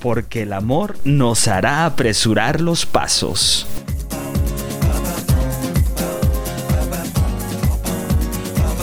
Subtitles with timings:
[0.00, 3.66] Porque el amor nos hará apresurar los pasos.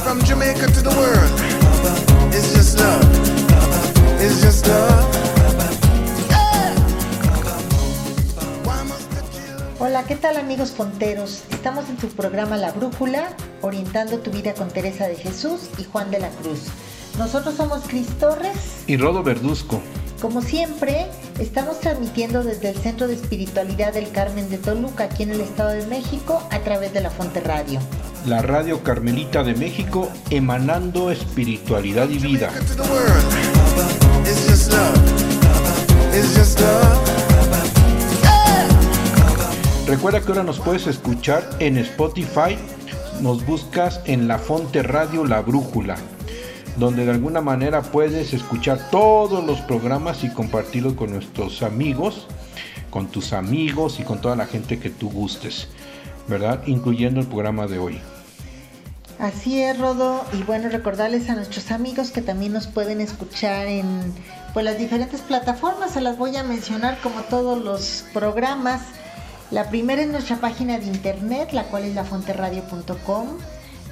[0.04, 3.02] From Jamaica to the world, it's just love.
[4.22, 5.06] It's just love.
[9.80, 11.44] Hola, ¿qué tal amigos ponteros?
[11.52, 13.30] Estamos en tu programa La Brújula,
[13.62, 16.68] orientando tu vida con Teresa de Jesús y Juan de la Cruz.
[17.18, 18.84] Nosotros somos Cris Torres.
[18.88, 19.82] Y Rodo Verduzco.
[20.22, 21.06] Como siempre,
[21.38, 25.70] estamos transmitiendo desde el Centro de Espiritualidad del Carmen de Toluca, aquí en el Estado
[25.70, 27.80] de México, a través de la Fonte Radio.
[28.26, 32.50] La Radio Carmelita de México, emanando espiritualidad y vida.
[39.86, 42.58] Recuerda que ahora nos puedes escuchar en Spotify,
[43.22, 45.96] nos buscas en La Fonte Radio La Brújula,
[46.78, 52.28] donde de alguna manera puedes escuchar todos los programas y compartirlos con nuestros amigos,
[52.90, 55.68] con tus amigos y con toda la gente que tú gustes,
[56.28, 56.62] ¿verdad?
[56.68, 58.00] Incluyendo el programa de hoy.
[59.20, 60.24] Así es, Rodo.
[60.34, 64.14] Y bueno, recordarles a nuestros amigos que también nos pueden escuchar en
[64.54, 65.92] pues, las diferentes plataformas.
[65.92, 68.82] Se las voy a mencionar como todos los programas.
[69.50, 73.28] La primera es nuestra página de internet, la cual es lafonterradio.com.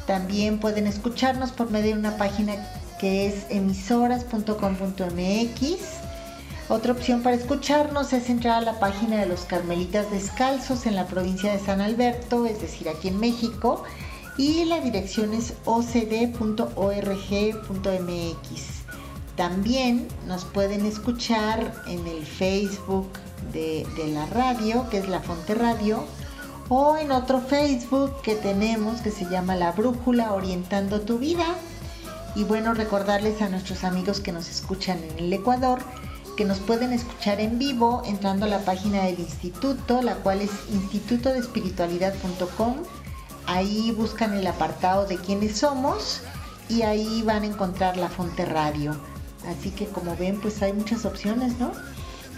[0.07, 2.55] También pueden escucharnos por medio de una página
[2.99, 6.05] que es emisoras.com.mx.
[6.67, 11.05] Otra opción para escucharnos es entrar a la página de los Carmelitas Descalzos en la
[11.05, 13.83] provincia de San Alberto, es decir, aquí en México.
[14.37, 16.35] Y la dirección es ocd.org.mx.
[19.35, 23.09] También nos pueden escuchar en el Facebook
[23.51, 26.05] de, la radio, que es La Fonte Radio,
[26.69, 31.45] o en otro Facebook que tenemos que se llama La Brújula Orientando tu Vida.
[32.35, 35.79] Y bueno, recordarles a nuestros amigos que nos escuchan en el Ecuador
[36.35, 40.51] que nos pueden escuchar en vivo entrando a la página del instituto, la cual es
[40.71, 42.75] institutodespiritualidad.com.
[43.47, 46.21] Ahí buscan el apartado de quiénes somos
[46.67, 48.95] y ahí van a encontrar la Fonte Radio.
[49.47, 51.71] Así que como ven, pues hay muchas opciones, ¿no?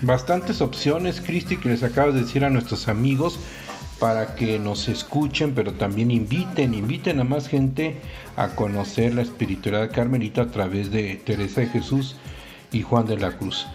[0.01, 3.39] Bastantes opciones, Cristi, que les acabas de decir a nuestros amigos
[3.99, 7.97] para que nos escuchen, pero también inviten, inviten a más gente
[8.35, 12.15] a conocer la espiritualidad carmelita a través de Teresa de Jesús
[12.71, 13.65] y Juan de la Cruz.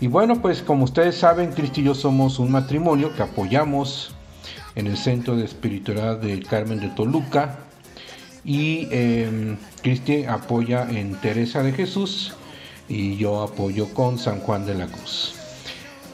[0.00, 4.14] Y bueno, pues como ustedes saben, Cristi y yo somos un matrimonio que apoyamos
[4.74, 7.60] en el Centro de Espiritualidad del Carmen de Toluca
[8.44, 12.34] y eh, Cristi apoya en Teresa de Jesús
[12.88, 15.41] y yo apoyo con San Juan de la Cruz.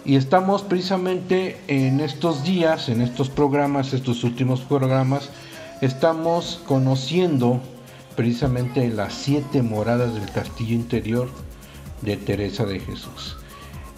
[0.08, 5.28] Y estamos precisamente en estos días, en estos programas, estos últimos programas,
[5.82, 7.60] estamos conociendo
[8.16, 11.28] precisamente las siete moradas del castillo interior
[12.00, 13.36] de Teresa de Jesús.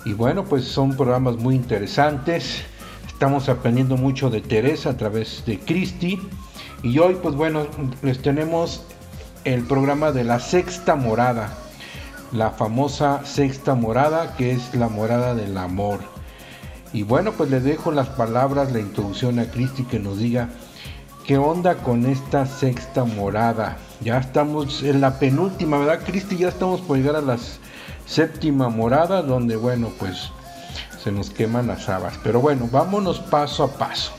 [0.05, 2.63] Y bueno, pues son programas muy interesantes.
[3.07, 6.19] Estamos aprendiendo mucho de Teresa a través de Cristi.
[6.83, 7.69] Y hoy, pues bueno,
[8.03, 8.83] les tenemos
[9.45, 11.57] el programa de la sexta morada
[12.33, 16.01] la famosa sexta morada que es la morada del amor.
[16.93, 20.49] Y bueno, pues le dejo las palabras, la introducción a Cristi que nos diga
[21.27, 23.77] qué onda con esta sexta morada.
[24.01, 26.37] Ya estamos en la penúltima, ¿verdad Cristi?
[26.39, 27.37] Ya estamos por llegar a la
[28.07, 30.31] séptima morada donde bueno, pues
[31.03, 32.15] se nos queman las habas.
[32.23, 34.13] Pero bueno, vámonos paso a paso.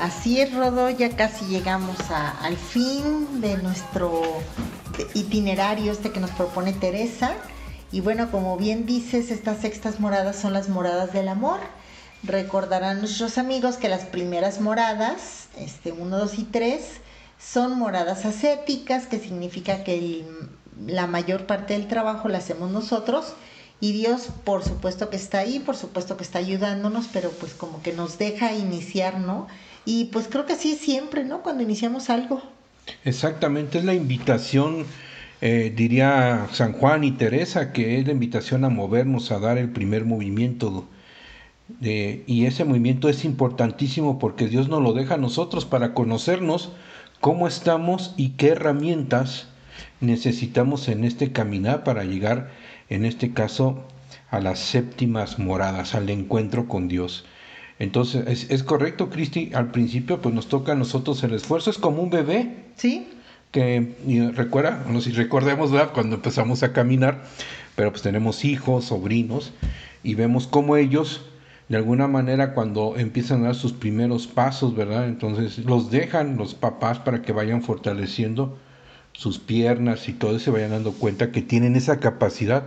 [0.00, 4.22] Así es, Rodo, ya casi llegamos a- al fin de nuestro
[5.14, 7.32] itinerario este que nos propone Teresa.
[7.92, 11.60] Y bueno, como bien dices, estas sextas moradas son las moradas del amor.
[12.22, 16.82] Recordarán nuestros amigos que las primeras moradas, este 1, 2 y 3,
[17.38, 20.24] son moradas ascéticas, que significa que
[20.86, 23.34] la mayor parte del trabajo la hacemos nosotros.
[23.78, 27.82] Y Dios, por supuesto que está ahí, por supuesto que está ayudándonos, pero pues como
[27.82, 29.46] que nos deja iniciar, ¿no?
[29.84, 31.42] Y pues creo que así es siempre, ¿no?
[31.42, 32.42] Cuando iniciamos algo.
[33.04, 34.86] Exactamente, es la invitación,
[35.40, 39.70] eh, diría San Juan y Teresa, que es la invitación a movernos, a dar el
[39.70, 40.88] primer movimiento.
[41.80, 46.72] y ese movimiento es importantísimo porque Dios nos lo deja a nosotros para conocernos
[47.20, 49.48] cómo estamos y qué herramientas
[50.00, 52.50] necesitamos en este caminar para llegar,
[52.88, 53.84] en este caso,
[54.30, 57.24] a las séptimas moradas, al encuentro con Dios.
[57.78, 62.02] Entonces, es, correcto, Cristi, al principio pues nos toca a nosotros el esfuerzo, es como
[62.02, 62.64] un bebé.
[62.76, 63.08] Sí.
[63.52, 63.94] Que
[64.34, 65.92] recuerda, no sé si recordemos, ¿verdad?
[65.92, 67.22] Cuando empezamos a caminar,
[67.74, 69.52] pero pues tenemos hijos, sobrinos,
[70.02, 71.22] y vemos cómo ellos,
[71.68, 75.06] de alguna manera, cuando empiezan a dar sus primeros pasos, ¿verdad?
[75.08, 78.58] Entonces los dejan los papás para que vayan fortaleciendo
[79.12, 82.64] sus piernas y todo, y se vayan dando cuenta que tienen esa capacidad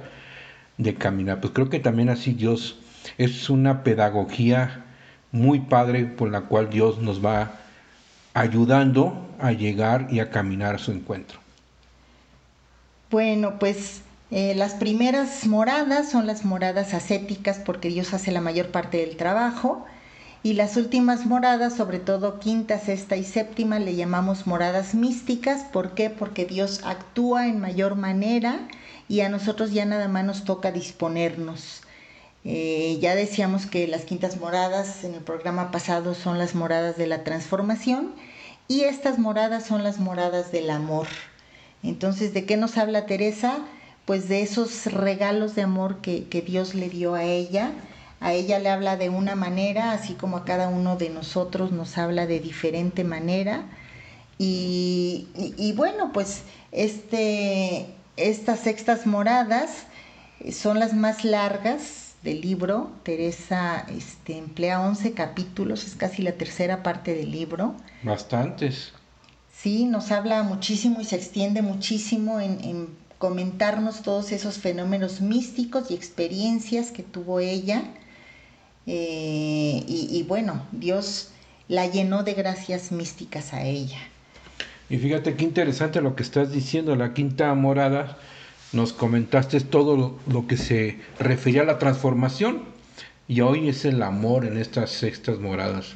[0.77, 1.41] de caminar.
[1.41, 2.79] Pues creo que también así Dios
[3.17, 4.85] es una pedagogía
[5.31, 7.51] muy padre por la cual Dios nos va
[8.33, 11.39] ayudando a llegar y a caminar a su encuentro.
[13.11, 18.67] Bueno, pues eh, las primeras moradas son las moradas ascéticas porque Dios hace la mayor
[18.69, 19.85] parte del trabajo.
[20.41, 25.63] Y las últimas moradas, sobre todo quinta, sexta y séptima, le llamamos moradas místicas.
[25.65, 26.09] ¿Por qué?
[26.09, 28.59] Porque Dios actúa en mayor manera
[29.09, 31.81] y a nosotros ya nada más nos toca disponernos.
[32.45, 37.05] Eh, ya decíamos que las quintas moradas en el programa pasado son las moradas de
[37.05, 38.13] la transformación
[38.67, 41.07] y estas moradas son las moradas del amor.
[41.83, 43.57] Entonces, ¿de qué nos habla Teresa?
[44.05, 47.71] Pues de esos regalos de amor que, Dios le dio a ella.
[48.21, 51.97] A ella le habla de una manera, así como a cada uno de nosotros nos
[51.97, 53.63] habla de diferente manera.
[54.37, 57.87] Y, y bueno, pues este,
[58.17, 59.85] estas sextas moradas
[60.51, 62.91] son las más largas del libro.
[63.03, 67.75] Teresa este, emplea 11 capítulos, es casi la tercera parte del libro.
[68.03, 68.93] Bastantes.
[69.53, 72.87] Sí, nos habla muchísimo y se extiende muchísimo en,
[73.17, 77.83] comentarnos todos esos fenómenos místicos y experiencias que tuvo ella.
[78.87, 81.31] Eh, y, y bueno, Dios
[81.67, 83.99] la llenó de gracias místicas a ella.
[84.89, 88.17] Y fíjate qué interesante lo que estás diciendo, la quinta morada
[88.71, 92.63] nos comentaste todo lo, que se refería a la transformación
[93.27, 95.95] y hoy es el amor en estas sextas moradas.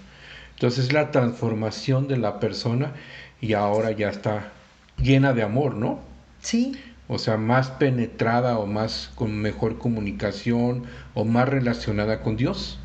[0.55, 2.93] Entonces es la transformación de la persona
[3.41, 4.51] y ahora ya está
[4.97, 5.99] llena de amor, ¿no?
[6.41, 6.77] Sí.
[7.07, 12.79] O sea, más penetrada o más con mejor comunicación o más relacionada con Dios.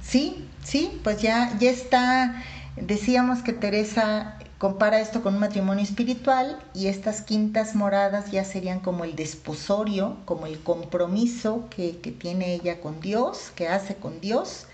[0.00, 2.42] Sí, sí, pues ya, ya está,
[2.76, 8.78] decíamos que Teresa Compara esto con un matrimonio espiritual y estas quintas moradas ya serían
[8.78, 14.66] como el desposorio, como el compromiso que, tiene ella con Dios, que hace con Dios.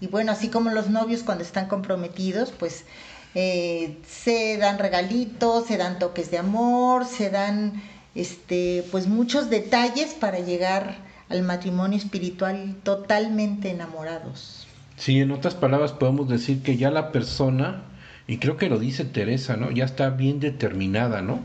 [0.00, 2.86] Y bueno, así como los novios cuando están comprometidos, pues
[3.34, 7.82] eh, se dan regalitos, se dan toques de amor, se dan
[8.14, 10.96] este, pues muchos detalles para llegar
[11.28, 14.66] al matrimonio espiritual totalmente enamorados.
[14.96, 17.82] Sí, en otras palabras podemos decir que ya la persona
[18.28, 19.70] y creo que lo dice Teresa, ¿no?
[19.70, 21.40] Ya está bien determinada, ¿no?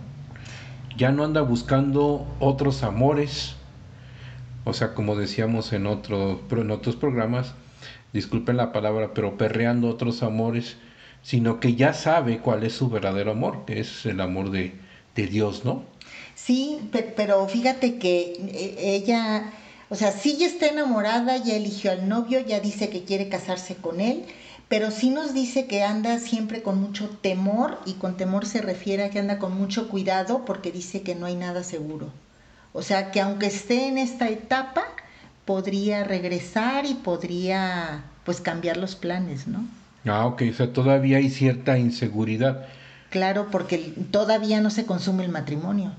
[0.98, 3.56] Ya no anda buscando otros amores.
[4.64, 7.54] O sea, como decíamos en, otro, en otros programas,
[8.14, 10.78] disculpen la palabra, pero perreando otros amores,
[11.22, 14.74] sino que ya sabe cuál es su verdadero amor, que es el amor de,
[15.16, 15.84] de Dios, ¿no?
[16.36, 19.52] Sí, pero fíjate que eh, ella,
[19.90, 23.76] o sea, sí ya está enamorada, ya eligió al novio, ya dice que quiere casarse
[23.76, 24.26] con él,
[24.72, 29.04] pero sí nos dice que anda siempre con mucho temor y con temor se refiere
[29.04, 32.08] a que anda con mucho cuidado porque dice que no hay nada seguro.
[32.72, 34.84] O sea que aunque esté en esta etapa,
[35.44, 39.68] podría regresar y podría pues cambiar los planes, ¿no?
[40.06, 42.66] Ah, ok, o sea, todavía hay cierta inseguridad.
[43.10, 45.92] Claro, porque todavía no se consume el matrimonio.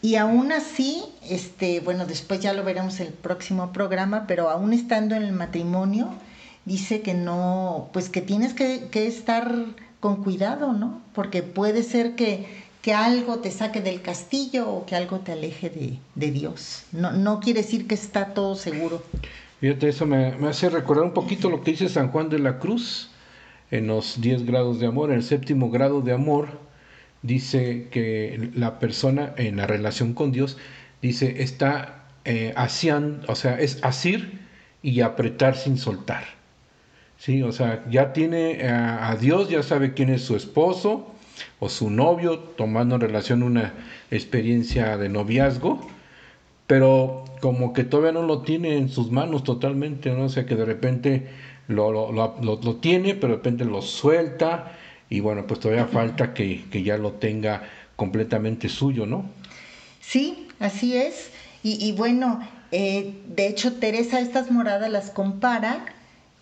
[0.00, 4.72] Y aún así, este, bueno, después ya lo veremos en el próximo programa, pero aún
[4.72, 6.14] estando en el matrimonio,
[6.64, 9.54] dice que no, pues que tienes que, estar
[10.00, 11.00] con cuidado, ¿no?
[11.14, 12.46] Porque puede ser que,
[12.82, 16.84] que, algo te saque del castillo o que algo te aleje de, Dios.
[16.92, 19.02] No, no quiere decir que está todo seguro.
[19.60, 22.58] Fíjate, eso me, me, hace recordar un poquito lo que dice San Juan de la
[22.58, 23.10] Cruz
[23.70, 25.10] en los 10 grados de amor.
[25.10, 26.60] En el séptimo grado de amor
[27.22, 30.56] dice que la persona en la relación con Dios,
[31.02, 32.54] dice, está eh,
[33.26, 34.40] o sea, es asir
[34.82, 36.39] y apretar sin soltar.
[37.20, 41.06] Sí, o sea, ya tiene a, Dios, ya sabe quién es su esposo
[41.58, 43.74] o su novio, tomando en relación una
[44.10, 45.86] experiencia de noviazgo,
[46.66, 50.24] pero como que todavía no lo tiene en sus manos totalmente, ¿no?
[50.24, 51.28] O sea, que de repente
[51.68, 52.10] lo, lo,
[52.40, 54.72] lo, tiene, pero de repente lo suelta
[55.10, 57.64] y bueno, pues todavía falta que, que ya lo tenga
[57.96, 59.26] completamente suyo, ¿no?
[60.00, 61.32] Sí, así es.
[61.62, 62.40] Y, y bueno,
[62.72, 65.84] eh, de hecho Teresa estas moradas las compara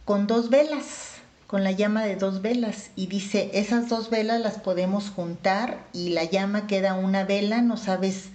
[0.08, 2.88] con dos velas, con la llama de dos velas.
[2.96, 7.76] Y dice, esas dos velas las podemos juntar y la llama queda una vela, no
[7.76, 8.30] sabes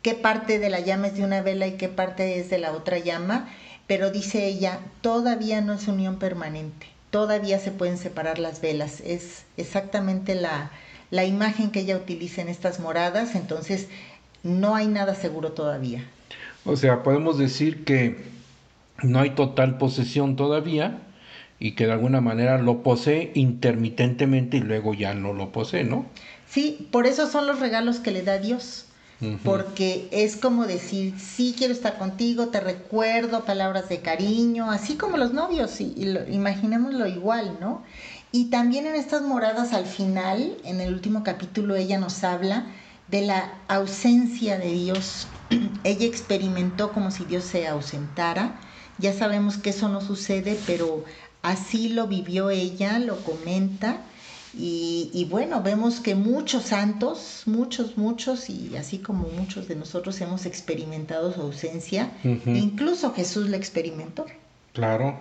[0.00, 2.72] qué parte de la llama es de una vela y qué parte es de la
[2.72, 3.46] otra llama,
[3.86, 9.44] pero dice ella, todavía no es unión permanente, todavía se pueden separar las velas, es
[9.58, 10.70] exactamente la,
[11.10, 13.88] la imagen que ella utiliza en estas moradas, entonces
[14.42, 16.08] no hay nada seguro todavía.
[16.64, 18.16] O sea, podemos decir que
[19.02, 21.02] no hay total posesión todavía
[21.60, 26.06] y que de alguna manera lo posee intermitentemente y luego ya no lo posee, ¿no?
[26.48, 28.84] Sí, por eso son los regalos que le da Dios.
[29.42, 35.16] Porque es como decir, sí quiero estar contigo, te recuerdo palabras de cariño, así como
[35.16, 35.92] los novios, y,
[36.30, 37.82] imaginémoslo igual, ¿no?
[38.30, 42.66] Y también en estas moradas al final, en el último capítulo, ella nos habla
[43.08, 45.26] de la ausencia de Dios.
[45.82, 48.60] ella experimentó como si Dios se ausentara.
[48.98, 51.04] Ya sabemos que eso no sucede, pero
[51.42, 54.02] así lo vivió ella, lo comenta
[54.54, 60.46] y, bueno, vemos que muchos santos, muchos, muchos, y así como muchos de nosotros hemos
[60.46, 64.26] experimentado su ausencia, incluso Jesús la experimentó.
[64.72, 65.20] Claro,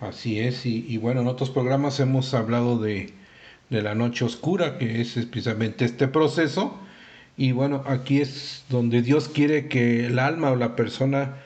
[0.00, 0.66] así es.
[0.66, 3.14] Y, bueno, en otros programas hemos hablado de,
[3.70, 6.78] la noche oscura, que es precisamente este proceso.
[7.36, 11.36] Y bueno, aquí es donde Dios quiere que el alma o la persona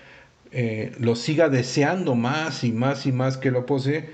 [0.55, 4.11] eh, lo siga deseando más y más y más que lo posee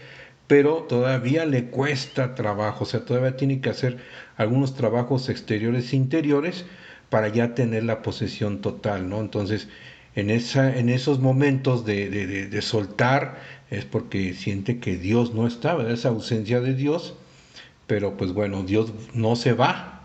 [0.51, 3.99] pero todavía le cuesta trabajo, o sea, todavía tiene que hacer
[4.37, 6.65] algunos trabajos exteriores e interiores
[7.09, 9.21] para ya tener la posesión total, ¿no?
[9.21, 9.69] Entonces,
[10.17, 13.39] en, esa, en esos momentos de, de, soltar
[13.71, 15.93] es porque siente que Dios no está, ¿verdad?
[15.93, 17.15] Esa ausencia de Dios,
[17.87, 20.03] pero pues bueno, Dios no se va.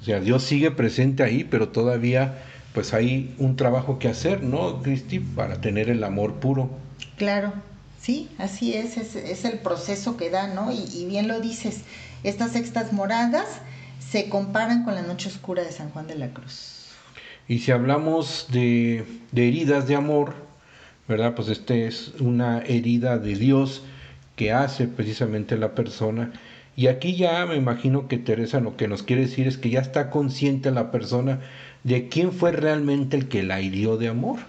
[0.00, 2.42] O sea, Dios sigue presente ahí, pero todavía
[2.74, 5.20] pues hay un trabajo que hacer, ¿no, Cristi?
[5.20, 6.68] Para tener el amor puro.
[7.16, 7.52] Claro.
[8.00, 10.70] Sí, así es, es, el proceso que da, ¿no?
[10.72, 11.84] Y, bien lo dices,
[12.22, 13.46] estas sextas moradas
[13.98, 16.88] se comparan con la noche oscura de San Juan de la Cruz.
[17.48, 20.34] Y si hablamos de, heridas de amor,
[21.08, 21.34] ¿verdad?
[21.34, 23.84] Pues este es una herida de Dios
[24.36, 26.32] que hace precisamente la persona.
[26.76, 29.80] Y aquí ya me imagino que Teresa lo que nos quiere decir es que ya
[29.80, 31.40] está consciente la persona
[31.84, 34.40] de quién fue realmente el que la hirió de amor.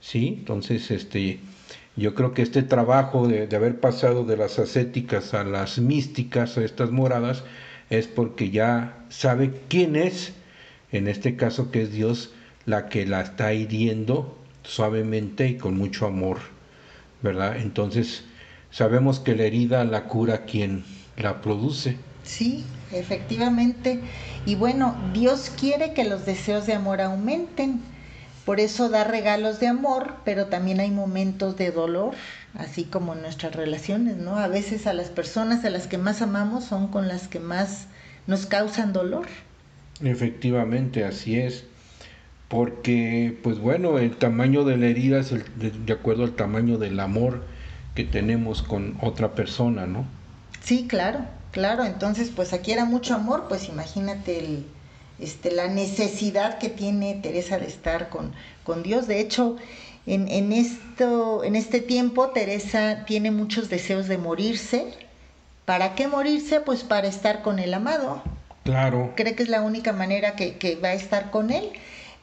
[0.00, 0.36] ¿Sí?
[0.38, 1.38] Entonces, este,
[1.96, 6.64] yo creo que este trabajo de, haber pasado de las ascéticas a las místicas, a
[6.64, 7.44] estas moradas,
[7.88, 10.32] es porque ya sabe quién es,
[10.90, 12.32] en este caso que es Dios,
[12.66, 16.38] la que la está hiriendo suavemente y con mucho amor,
[17.22, 17.58] ¿verdad?
[17.58, 18.24] Entonces
[18.70, 20.84] sabemos que la herida la cura quien
[21.16, 21.96] la produce.
[22.24, 24.00] Sí, efectivamente.
[24.46, 27.80] Y bueno, Dios quiere que los deseos de amor aumenten
[28.44, 32.14] por eso da regalos de amor, pero también hay momentos de dolor,
[32.52, 34.36] así como en nuestras relaciones, ¿no?
[34.36, 37.86] A veces a las personas a las que más amamos son con las que más
[38.26, 39.26] nos causan dolor.
[40.02, 41.64] Efectivamente, así es.
[42.48, 47.42] Porque, pues bueno, el tamaño de la herida es de, acuerdo al tamaño del amor
[47.94, 50.04] que tenemos con otra persona, ¿no?
[50.60, 51.20] Sí, claro,
[51.54, 51.84] claro.
[51.84, 54.66] Entonces, pues aquí era mucho amor, pues imagínate el,
[55.20, 58.32] este, la necesidad que tiene Teresa de estar con,
[58.64, 59.06] con Dios.
[59.06, 59.56] De hecho,
[60.06, 64.92] en, esto, en este tiempo Teresa tiene muchos deseos de morirse.
[65.64, 66.60] ¿Para qué morirse?
[66.60, 68.22] Pues para estar con el amado.
[68.64, 69.12] Claro.
[69.14, 71.70] Cree que es la única manera que, que va a estar con él.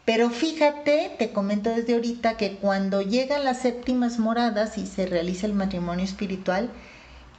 [0.03, 5.47] Pero fíjate, te comento desde ahorita que cuando llegan las séptimas moradas y se realiza
[5.47, 6.69] el matrimonio espiritual,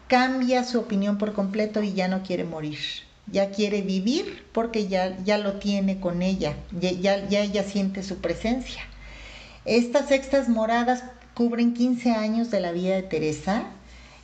[0.08, 2.78] cambia su opinión por completo y ya no quiere morir
[3.30, 8.18] ya quiere vivir porque ya, ya lo tiene con ella, ya, ya, ella siente su
[8.18, 8.82] presencia.
[9.64, 11.04] Estas sextas moradas
[11.34, 13.64] cubren 15 años de la vida de Teresa.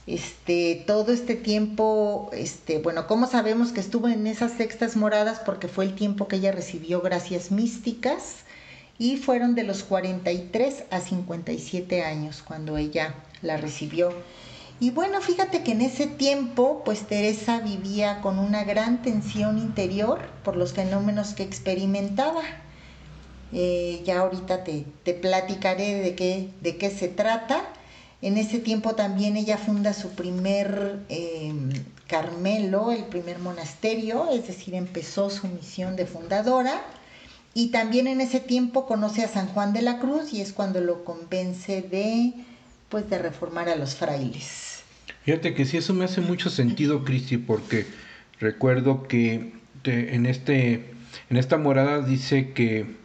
[0.07, 5.41] Este, todo este tiempo, este, bueno, ¿cómo sabemos que estuvo en esas sextas moradas?
[5.45, 8.37] Porque fue el tiempo que ella recibió gracias místicas
[8.99, 14.13] y fueron de los 43 a 57 años cuando ella la recibió.
[14.81, 20.21] Y bueno, fíjate que en ese tiempo, pues Teresa vivía con una gran tensión interior
[20.45, 22.43] por los fenómenos que experimentaba.
[23.53, 27.65] Eh, ya ahorita te, te, platicaré de qué, de qué se trata.
[28.23, 31.71] En ese tiempo también ella funda su primer em,
[32.07, 36.83] Carmelo, el primer monasterio, es decir, empezó su misión de fundadora.
[37.53, 40.81] Y también en ese tiempo conoce a San Juan de la Cruz y es cuando
[40.81, 42.33] lo convence de,
[42.89, 44.68] pues, de reformar a los frailes.
[45.29, 47.85] Fíjate que sí, eso me hace mucho sentido, Cristi, porque
[48.41, 49.53] recuerdo que
[49.85, 50.91] en, este,
[51.29, 52.97] en esta morada dice que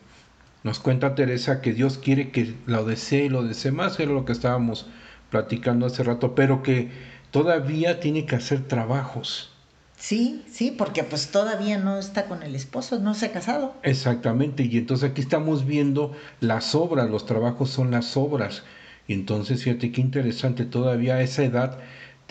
[0.63, 4.23] nos cuenta Teresa que Dios quiere que lo desee y lo desee más, era lo
[4.23, 4.85] que estábamos
[5.31, 6.91] platicando hace rato, pero que
[7.29, 9.51] todavía tiene que hacer trabajos.
[9.97, 13.75] Sí, sí, porque pues todavía no está con el esposo, no se ha casado.
[13.83, 18.63] Exactamente, y entonces aquí estamos viendo las obras, los trabajos son las obras.
[19.09, 21.79] Y entonces, fíjate qué interesante, todavía a esa edad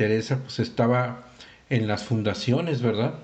[0.03, 1.23] Teresa pues estaba
[1.71, 3.15] en las fundaciones, ¿verdad?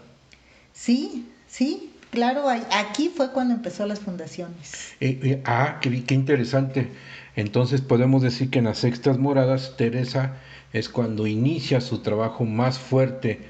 [0.72, 4.92] Sí, sí, claro, aquí fue cuando empezó las fundaciones.
[5.00, 6.86] Eh, eh, ah, qué, qué interesante.
[7.34, 10.36] Entonces podemos decir que en las sextas moradas Teresa
[10.72, 13.40] es cuando inicia su trabajo más fuerte,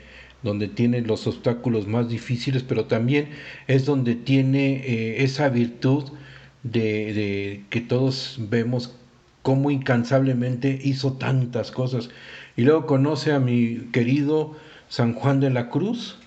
[0.43, 3.29] donde tiene los obstáculos más difíciles, pero también
[3.67, 6.05] es donde tiene eh, esa virtud
[6.63, 8.95] de, de, que todos vemos
[9.43, 12.09] cómo incansablemente hizo tantas cosas.
[12.59, 14.57] Y luego conoce a mi querido
[14.89, 16.19] San Juan de la Cruz,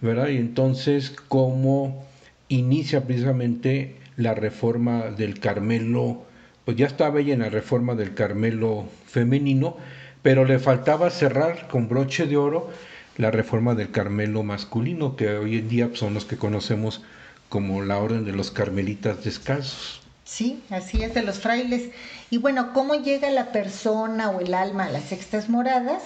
[0.00, 0.28] ¿verdad?
[0.28, 2.06] Y entonces cómo
[2.46, 6.22] inicia precisamente la reforma del Carmelo,
[6.64, 9.76] pues ya estaba ella en la reforma del Carmelo femenino,
[10.22, 12.70] pero le faltaba cerrar con broche de oro
[13.16, 17.02] la reforma del Carmelo masculino, que hoy en día son los que conocemos
[17.48, 20.02] como la orden de los carmelitas descalzos.
[20.22, 21.90] Sí, así es de los frailes.
[22.30, 26.02] Y bueno, ¿cómo llega la persona o el alma a las sextas moradas?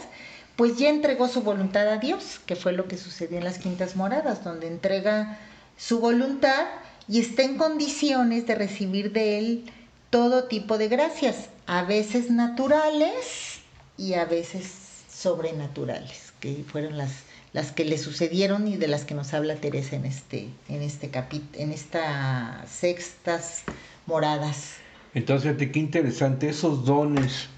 [0.57, 3.97] Pues ya entregó su voluntad a Dios, que fue lo que sucedió en las quintas
[3.97, 5.39] moradas, donde entrega
[5.77, 6.67] su voluntad
[7.09, 9.73] y está en condiciones de recibir de él
[10.11, 13.61] todo tipo de gracias, a veces naturales
[13.97, 14.71] y a veces
[15.11, 17.13] sobrenaturales, que fueron las,
[17.53, 21.11] las que le sucedieron y de las que nos habla Teresa en este, en este
[21.11, 23.63] capítulo, en estas sextas
[24.07, 24.75] moradas.
[25.15, 27.49] Entonces, qué interesante, esos dones,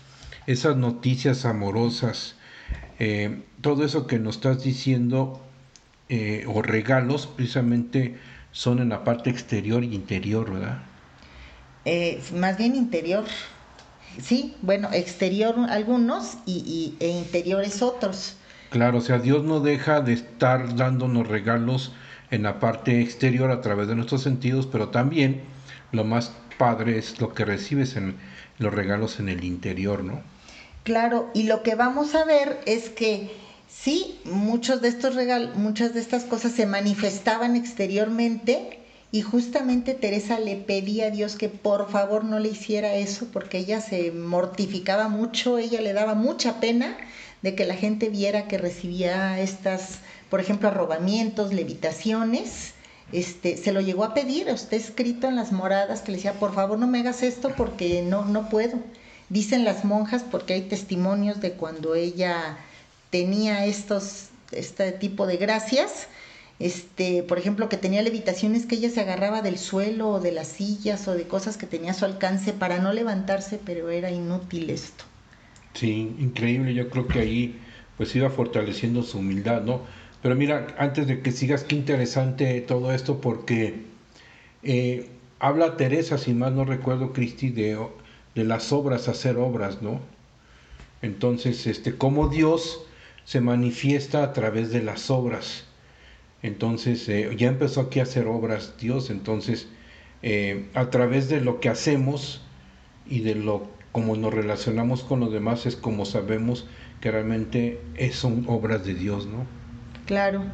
[0.47, 2.37] esas noticias amorosas,
[2.99, 5.41] eh, todo eso que nos estás diciendo,
[6.09, 8.17] eh, o regalos, precisamente
[8.51, 10.83] son en la parte exterior e interior, ¿verdad?
[11.85, 13.25] Eh, más bien interior,
[14.21, 18.37] sí, bueno, exterior algunos y, e interiores otros.
[18.71, 21.93] Claro, o sea, Dios no deja de estar dándonos regalos
[22.31, 25.43] en la parte exterior a través de nuestros sentidos, pero también
[25.93, 28.17] lo más padre es lo que recibes en
[28.59, 30.23] los regalos en el interior, ¿no?
[30.83, 33.31] Claro, y lo que vamos a ver es que
[33.69, 38.81] sí, muchos de estos regalos, muchas de estas cosas se manifestaban exteriormente,
[39.15, 43.59] y justamente Teresa le pedía a Dios que por favor no le hiciera eso porque
[43.59, 46.97] ella se mortificaba mucho, ella le daba mucha pena
[47.41, 52.74] de que la gente viera que recibía estas, por ejemplo, arrobamientos, levitaciones.
[53.15, 56.53] Este, se lo llegó a pedir, está escrito en las moradas que le decía, por
[56.53, 58.81] favor no me hagas esto porque no, no puedo.
[59.29, 62.59] Dicen las monjas porque hay testimonios de cuando ella
[63.11, 66.09] tenía estos, este tipo de gracias,
[66.59, 70.49] este, por ejemplo, que tenía levitaciones que ella se agarraba del suelo o de las
[70.49, 74.71] sillas o de cosas que tenía a su alcance para no levantarse, pero era inútil
[74.71, 75.05] esto.
[75.75, 77.61] Sí, increíble, yo creo que ahí
[77.97, 79.83] pues iba fortaleciendo su humildad, ¿no?
[80.25, 83.83] Pero mira, antes de que sigas, qué interesante todo esto porque
[84.63, 87.79] eh, habla Teresa, si más no recuerdo, Cristi, de,
[88.35, 90.01] de las obras, hacer obras, ¿no?
[91.03, 92.87] Entonces, este, cómo Dios
[93.25, 95.67] se manifiesta a través de las obras.
[96.43, 99.69] Entonces, eh, ya empezó aquí a hacer obras Dios, entonces,
[100.23, 102.41] eh, a través de lo que hacemos
[103.05, 106.67] y de lo como nos relacionamos con los demás es como sabemos
[107.03, 107.79] que realmente
[108.13, 109.64] son obras de Dios, ¿no?
[110.07, 110.45] Claro,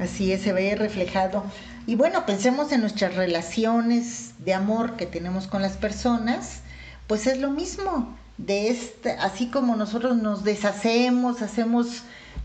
[0.00, 1.44] así es, se ve reflejado.
[1.86, 6.60] Y bueno, pensemos en nuestras relaciones de amor que tenemos con las personas,
[7.06, 12.02] pues es lo mismo, de este, así como nosotros nos deshacemos, hacemos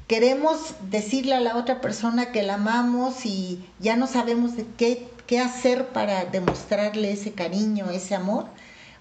[0.07, 5.39] queremos decirle a la otra persona que la amamos y ya no sabemos qué, qué
[5.39, 8.47] hacer para demostrarle ese cariño, ese amor,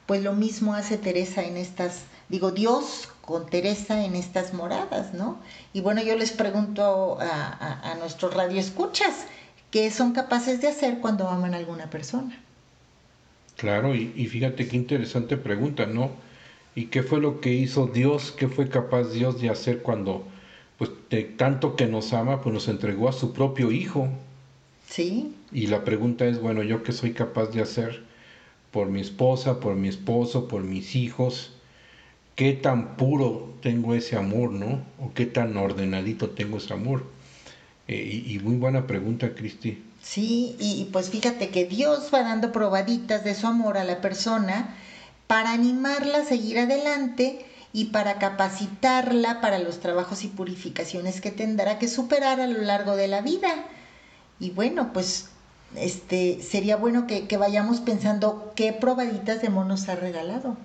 [0.07, 5.39] pues lo mismo hace Teresa en estas, digo, Dios con Teresa en estas moradas, ¿no?
[5.73, 9.27] Y bueno, yo les pregunto a, a, nuestros radioescuchas,
[9.71, 12.41] ¿qué son capaces de hacer cuando aman a alguna persona?
[13.57, 16.11] Claro, y, y fíjate qué interesante pregunta, ¿no?
[16.75, 18.33] ¿Y qué fue lo que hizo Dios?
[18.33, 20.25] ¿Qué fue capaz Dios de hacer cuando
[20.81, 24.09] pues de tanto que nos ama, pues nos entregó a su propio hijo.
[24.89, 25.35] Sí.
[25.53, 28.03] Y la pregunta es, bueno, ¿yo qué soy capaz de hacer
[28.71, 31.53] por mi esposa, por mi esposo, por mis hijos?
[32.41, 34.83] ¿Qué tan puro tengo ese amor, no?
[34.99, 37.05] ¿O qué tan ordenadito tengo ese amor?
[37.87, 39.85] Eh, y, muy buena pregunta, Cristi.
[40.01, 44.75] Sí, y pues fíjate que Dios va dando probaditas de su amor a la persona
[45.27, 51.79] para animarla a seguir adelante y para capacitarla para los trabajos y purificaciones que tendrá
[51.79, 53.67] que superar a lo largo de la vida.
[54.39, 55.29] Y bueno, pues
[55.77, 60.57] este sería bueno que, vayamos pensando qué probaditas de amor nos ha regalado.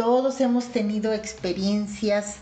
[0.00, 2.36] Todos hemos tenido experiencias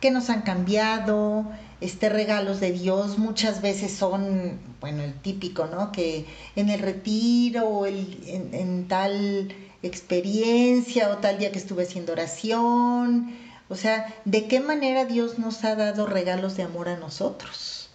[0.00, 1.44] que nos han cambiado,
[1.82, 5.92] este regalos de Dios muchas veces son, bueno, el típico, ¿no?
[5.92, 6.24] Que
[6.56, 13.34] en el retiro o el, en, tal experiencia o tal día que estuve haciendo oración,
[13.68, 17.90] o sea, ¿de qué manera Dios nos ha dado regalos de amor a nosotros?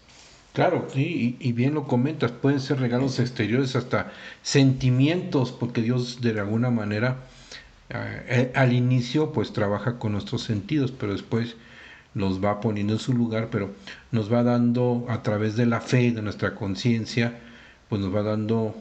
[0.53, 4.11] Claro, sí, y, bien lo comentas, pueden ser regalos exteriores hasta
[4.43, 7.17] sentimientos, porque Dios de alguna manera
[7.89, 11.55] al inicio pues trabaja con nuestros sentidos, pero después
[12.13, 13.73] los va poniendo en su lugar, pero
[14.11, 17.39] nos va dando a través de la fe, de nuestra conciencia,
[17.89, 18.75] pues nos va dando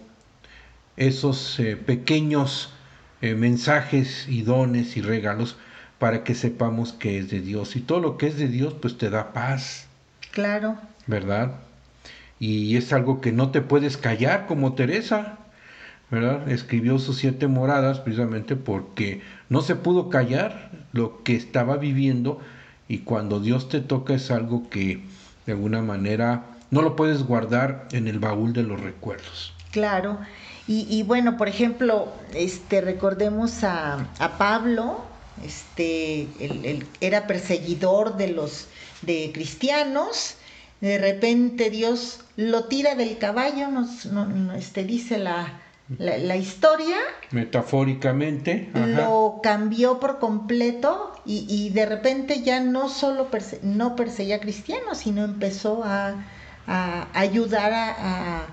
[0.97, 2.73] esos eh, pequeños
[3.21, 5.57] eh, mensajes y dones y regalos
[5.99, 7.77] para que sepamos que es de Dios.
[7.77, 9.87] Y todo lo que es de Dios, pues te da paz.
[10.33, 10.77] Claro.
[11.07, 11.57] ¿Verdad?
[12.39, 15.39] Y es algo que no te puedes callar como Teresa.
[16.47, 22.41] Escribió sus siete moradas precisamente porque no se pudo callar lo que estaba viviendo
[22.87, 25.01] y cuando Dios te toca es algo que
[25.47, 29.53] de alguna manera no lo puedes guardar en el baúl de los recuerdos.
[29.73, 30.19] Claro,
[30.69, 35.05] y, bueno, por ejemplo, este, recordemos a, Pablo,
[35.45, 38.67] este, él, era perseguidor de los
[39.03, 40.35] de cristianos,
[40.81, 44.07] de repente Dios lo tira del caballo, nos,
[44.57, 45.61] este, dice la,
[45.99, 46.97] la, historia.
[47.31, 48.71] Metafóricamente.
[48.75, 53.29] Lo cambió por completo y, de repente ya no solo
[53.63, 56.25] no perseguía a cristianos, sino empezó a,
[57.15, 58.47] ayudar a,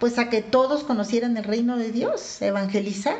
[0.00, 3.18] pues a que todos conocieran el reino de Dios, evangelizar.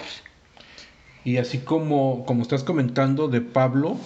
[1.23, 3.99] Y así como, como estás comentando de Pablo,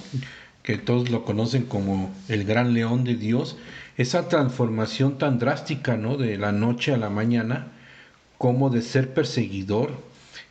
[0.62, 3.56] que todos lo conocen como el gran león de Dios,
[3.96, 6.16] esa transformación tan drástica, ¿no?
[6.16, 7.73] De la noche a la mañana,
[8.44, 9.90] como de ser perseguidor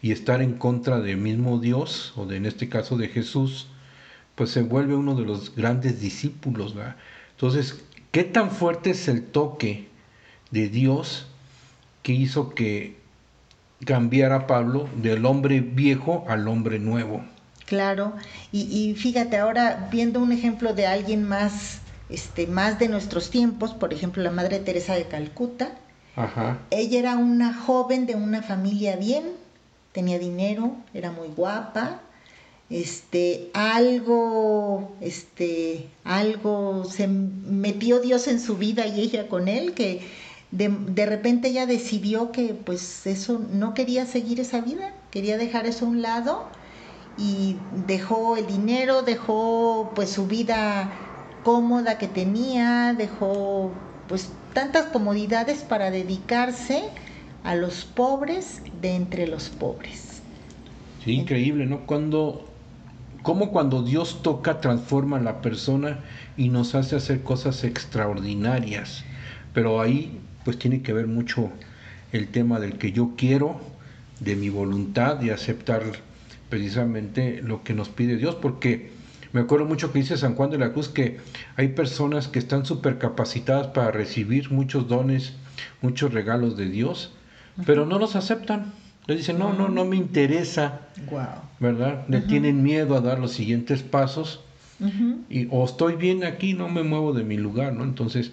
[0.02, 3.68] y estar en contra del mismo Dios, o de, en este caso de Jesús,
[4.34, 6.74] pues se vuelve uno de los grandes discípulos.
[7.34, 9.90] Entonces, ¿qué tan fuerte es el toque
[10.50, 11.28] de Dios
[12.02, 12.98] que hizo que
[13.86, 17.24] cambiara a Pablo del hombre viejo al hombre nuevo?
[17.68, 18.16] Claro,
[18.52, 23.94] y, fíjate ahora viendo un ejemplo de alguien más, este, más de nuestros tiempos, por
[23.94, 25.78] ejemplo la Madre Teresa de Calcuta,
[26.70, 29.32] ella era una joven de una familia bien,
[29.94, 32.02] tenía dinero, era muy guapa,
[32.70, 40.02] este, algo, este, algo se metió Dios en su vida y ella con él, que
[40.52, 45.66] de, de, repente ella decidió que pues eso no quería seguir esa vida, quería dejar
[45.66, 46.46] eso a un lado
[47.18, 50.92] y dejó el dinero, dejó pues su vida
[51.44, 53.72] cómoda que tenía, dejó
[54.08, 56.84] pues tantas comodidades para dedicarse
[57.44, 60.22] a los pobres de entre los pobres.
[61.04, 61.86] Sí, increíble, ¿no?
[61.86, 62.48] Cuando,
[63.24, 66.00] cómo cuando Dios toca, transforma a la persona
[66.38, 69.04] y nos hace hacer cosas extraordinarias.
[69.54, 71.50] Pero ahí, pues tiene que ver mucho
[72.14, 73.60] el tema del que yo quiero,
[74.20, 75.84] de mi voluntad, de aceptar
[76.50, 78.92] precisamente lo que nos pide Dios, porque
[79.34, 81.18] me acuerdo mucho que dice San Juan de la Cruz que
[81.58, 85.34] hay personas que están súper capacitadas para recibir muchos dones,
[85.82, 87.12] muchos regalos de Dios,
[87.66, 88.74] pero no los aceptan.
[89.08, 90.82] Le dicen, no, no, no me interesa.
[91.60, 92.06] ¿Verdad?
[92.08, 94.42] Le tienen miedo a dar los siguientes pasos.
[95.30, 97.84] y, o estoy bien aquí, no me muevo de mi lugar, ¿no?
[97.84, 98.32] Entonces,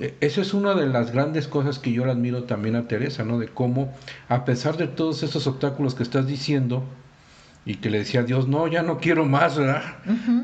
[0.00, 3.24] e, esa es una de las grandes cosas que yo le admiro también a Teresa,
[3.24, 3.38] ¿no?
[3.38, 3.92] De cómo,
[4.28, 6.84] a pesar de todos esos obstáculos que estás diciendo,
[7.64, 9.82] y que le decía a Dios, no, ya no quiero más, ¿verdad?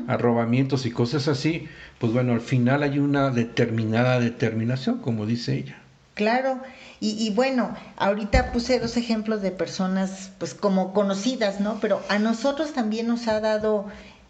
[0.07, 1.67] Arrobamientos y cosas así,
[1.99, 5.77] pues bueno, al final hay una determinada determinación, como dice ella.
[6.13, 6.61] Claro,
[6.99, 11.79] y, y, bueno, ahorita puse dos ejemplos de personas, pues como conocidas, ¿no?
[11.79, 13.87] Pero a nosotros también nos ha dado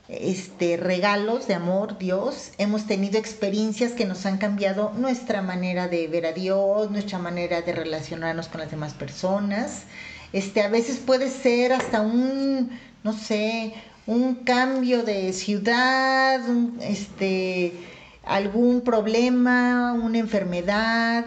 [0.10, 6.08] este regalos de amor Dios, hemos tenido experiencias que nos han cambiado nuestra manera de
[6.08, 9.84] ver a Dios, nuestra manera de relacionarnos con las demás personas.
[10.34, 12.70] Este, a veces puede ser hasta un,
[13.04, 13.74] no sé,
[14.06, 16.42] un cambio de ciudad,
[16.82, 17.74] este,
[18.24, 21.26] algún problema, una enfermedad,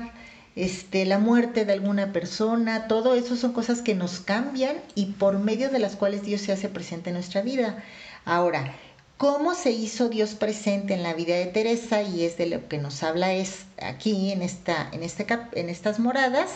[0.54, 5.38] este, la muerte de alguna persona, todo eso son cosas que nos cambian y por
[5.38, 7.82] medio de las cuales Dios se hace presente en nuestra vida.
[8.24, 8.74] Ahora,
[9.16, 12.02] ¿cómo se hizo Dios presente en la vida de Teresa?
[12.02, 15.98] Y es de lo que nos habla es aquí en, esta, en, este en estas
[15.98, 16.50] moradas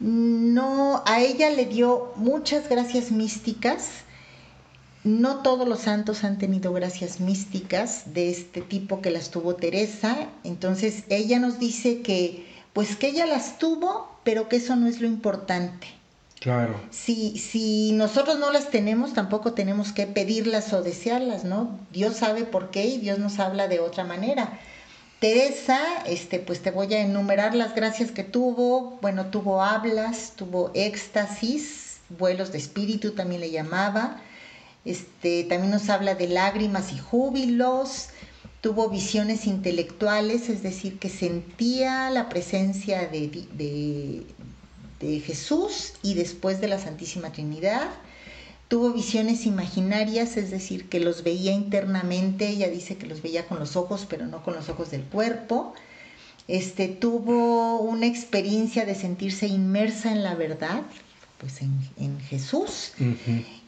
[0.00, 3.90] no, a ella le dio muchas gracias místicas.
[5.04, 10.28] No todos los santos han tenido gracias místicas de este tipo que las tuvo Teresa.
[10.42, 15.00] Entonces ella nos dice que, pues que ella las tuvo, pero que eso no es
[15.00, 15.86] lo importante.
[16.40, 16.80] Claro.
[16.90, 21.78] Si, si nosotros no las tenemos, tampoco tenemos que pedirlas o desearlas, ¿no?
[21.92, 24.58] Dios sabe por qué y Dios nos habla de otra manera.
[25.20, 28.98] Teresa, este, pues te voy a enumerar las gracias que tuvo.
[29.02, 34.22] Bueno, tuvo hablas, tuvo éxtasis, vuelos de espíritu también le llamaba.
[34.86, 38.08] Este, también nos habla de lágrimas y júbilos.
[38.62, 44.26] Tuvo visiones intelectuales, es decir, que sentía la presencia de, de,
[45.00, 47.90] de Jesús y después de la Santísima Trinidad.
[48.70, 53.58] Tuvo visiones imaginarias, es decir, que los veía internamente, ella dice que los veía con
[53.58, 55.74] los ojos, pero no con los ojos del cuerpo.
[56.46, 60.82] Este, tuvo una experiencia de sentirse inmersa en la verdad,
[61.38, 62.92] pues en, en Jesús.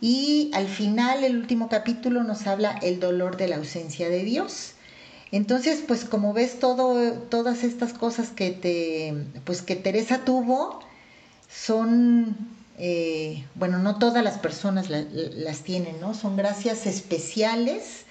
[0.01, 4.75] Y al final, el último capítulo nos habla el dolor de la ausencia de Dios.
[5.33, 10.79] Entonces, pues como ves todo, todas estas cosas que te, pues que Teresa tuvo,
[11.51, 12.37] son,
[12.79, 16.15] eh, bueno, no todas las personas la- las tienen, ¿no?
[16.15, 18.05] Son gracias especiales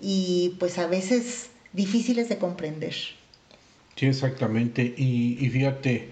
[0.00, 2.94] y pues a veces difíciles de comprender.
[3.96, 4.94] Sí, exactamente.
[4.96, 6.08] Y, y fíjate,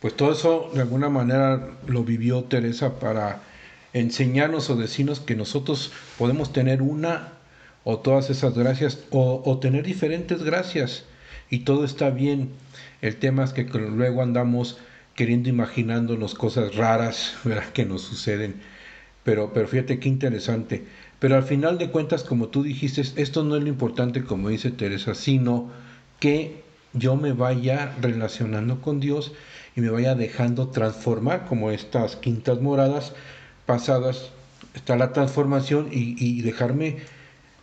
[0.00, 3.42] pues todo eso de alguna manera lo vivió Teresa para
[3.92, 7.32] enseñarnos o decirnos que nosotros podemos tener una
[7.84, 11.04] o todas esas gracias o, o tener diferentes gracias
[11.50, 12.50] y todo está bien.
[13.00, 14.78] El tema es que luego andamos
[15.16, 17.34] queriendo imaginándonos cosas raras
[17.72, 18.54] que nos suceden.
[19.24, 20.84] Pero, pero fíjate qué interesante.
[21.18, 24.70] Pero al final de cuentas, como tú dijiste, esto no es lo importante, como dice
[24.70, 25.70] Teresa, sino
[26.20, 29.32] que yo me vaya relacionando con Dios
[29.74, 33.14] y me vaya dejando transformar, como estas quintas moradas
[33.64, 34.30] pasadas,
[34.74, 36.98] está la transformación y, y dejarme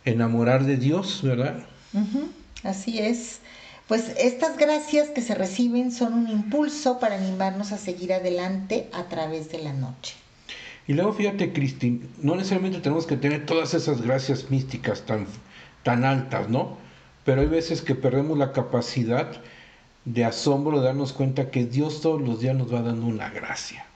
[0.04, 1.64] enamorar de Dios, ¿verdad?
[2.62, 3.40] Así es.
[3.86, 9.08] Pues estas gracias que se reciben son un impulso para animarnos a seguir adelante a
[9.08, 10.14] través de la noche.
[10.86, 15.26] Y luego fíjate, Cristi, no necesariamente tenemos que tener todas esas gracias místicas tan,
[15.82, 16.78] tan altas, ¿no?
[17.24, 19.30] Pero hay veces que perdemos la capacidad
[20.04, 23.86] de asombro de darnos cuenta que Dios todos los días nos va dando una gracia.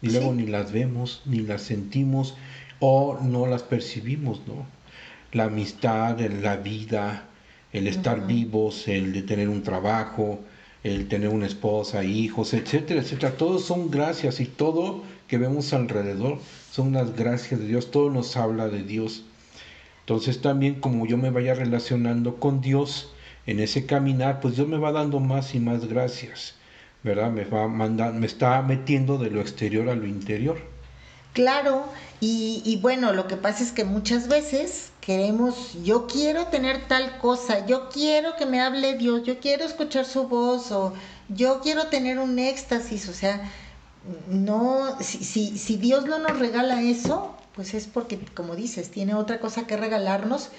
[0.00, 0.38] Y luego Sí.
[0.38, 2.36] ni las vemos, ni las sentimos
[2.80, 4.66] o no las percibimos, ¿no?
[5.32, 7.27] La amistad, la vida,
[7.72, 10.40] el estar vivos, el de tener un trabajo,
[10.84, 13.36] el tener una esposa, hijos, etcétera, etcétera.
[13.36, 16.38] Todos son gracias y todo que vemos alrededor
[16.70, 17.90] son unas gracias de Dios.
[17.90, 19.24] Todo nos habla de Dios.
[20.00, 23.12] Entonces también como yo me vaya relacionando con Dios
[23.46, 26.54] en ese caminar, pues Dios me va dando más y más gracias,
[27.02, 27.30] ¿verdad?
[27.30, 30.58] Me va mandando, me está metiendo de lo exterior a lo interior.
[31.32, 31.84] Claro,
[32.20, 37.18] y, y bueno, lo que pasa es que muchas veces queremos, yo quiero tener tal
[37.18, 40.92] cosa, yo quiero que me hable Dios, yo quiero escuchar su voz o
[41.28, 43.50] yo quiero tener un éxtasis, o sea,
[44.28, 49.14] no, si, si, si Dios no nos regala eso, pues es porque, como dices, tiene
[49.14, 50.50] otra cosa que regalarnos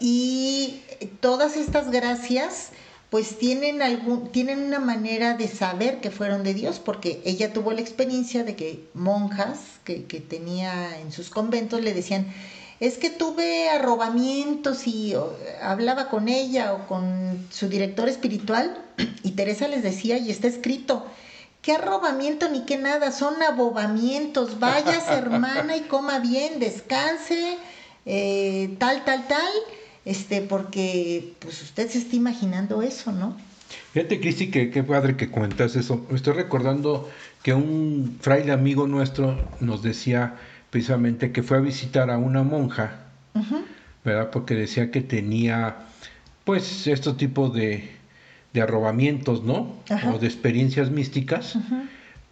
[0.00, 0.82] y
[1.20, 2.70] todas estas gracias
[3.10, 7.72] pues tienen algún tienen una manera de saber que fueron de Dios porque ella tuvo
[7.72, 12.32] la experiencia de que monjas que, que tenía en sus conventos le decían
[12.78, 18.80] es que tuve arrobamientos y o, hablaba con ella o con su director espiritual
[19.24, 21.04] y Teresa les decía y está escrito
[21.62, 27.58] qué arrobamiento ni qué nada son abobamientos vayas hermana y coma bien descanse
[28.06, 29.52] eh, tal tal tal
[30.04, 33.36] este, porque pues usted se está imaginando eso, ¿no?
[33.92, 36.04] Fíjate, Cristi, que qué padre que cuentas eso.
[36.08, 37.08] Me estoy recordando
[37.42, 40.36] que un fraile amigo nuestro nos decía
[40.70, 42.96] precisamente que fue a visitar a una monja,
[44.04, 44.30] ¿verdad?
[44.30, 45.76] Porque decía que tenía,
[46.44, 47.90] pues, estos tipos de,
[48.52, 49.76] de arrobamientos, ¿no?
[49.88, 50.14] Ajá.
[50.14, 51.58] O de experiencias místicas.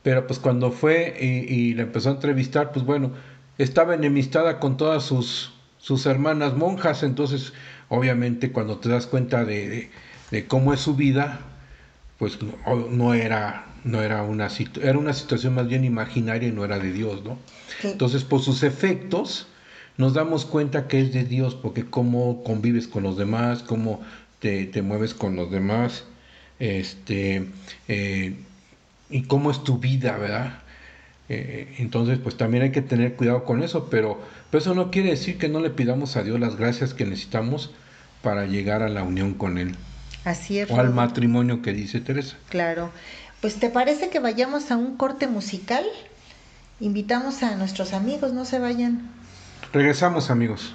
[0.02, 3.10] Pero pues cuando fue y, y la empezó a entrevistar, pues bueno,
[3.58, 5.52] estaba enemistada con todas sus,
[5.88, 7.54] sus hermanas monjas, entonces
[7.88, 9.90] obviamente cuando te das cuenta de, de-
[10.30, 11.40] de cómo es su vida,
[12.18, 12.52] pues no,
[12.90, 14.48] no era, no era una
[14.82, 17.38] era una situación más bien imaginaria y no era de Dios, ¿no?
[17.80, 17.88] Sí.
[17.88, 19.46] Entonces, por sus efectos,
[19.96, 24.02] nos damos cuenta que es de Dios, porque cómo convives con los demás, cómo
[24.40, 26.04] te, te mueves con los demás,
[26.58, 27.48] este,
[27.88, 28.36] eh,
[29.08, 30.58] y cómo es tu vida, ¿verdad?
[31.28, 34.18] Eh, entonces, pues también hay que tener cuidado con eso, pero,
[34.50, 37.72] pero eso no quiere decir que no le pidamos a Dios las gracias que necesitamos
[38.22, 39.76] para llegar a la unión con Él,
[40.24, 40.70] Así es.
[40.70, 42.36] o al matrimonio que dice Teresa.
[42.48, 42.90] Claro.
[43.40, 45.84] Pues te parece que vayamos a un corte musical?
[46.80, 49.10] Invitamos a nuestros amigos, no se vayan.
[49.72, 50.74] Regresamos, amigos.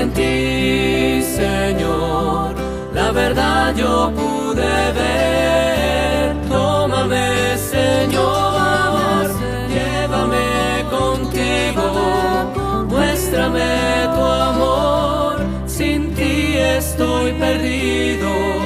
[0.00, 2.54] en ti, Señor,
[2.92, 6.36] la verdad yo pude ver.
[6.48, 9.30] Tómame, Señor,
[9.68, 11.86] llévame contigo,
[12.88, 18.65] muéstrame tu amor, sin ti estoy perdido.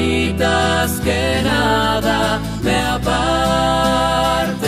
[0.00, 4.66] permitas que nada me aparte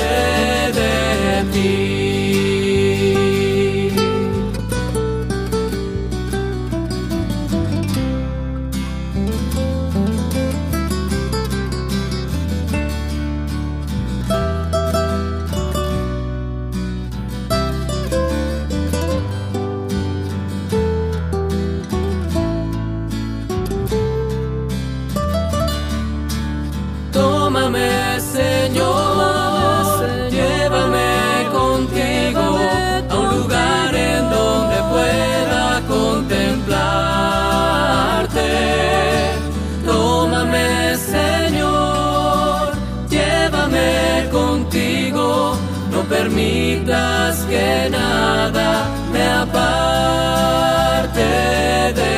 [0.75, 1.92] de ti.
[47.91, 48.69] Nada
[49.13, 51.29] me aparte
[52.01, 52.17] de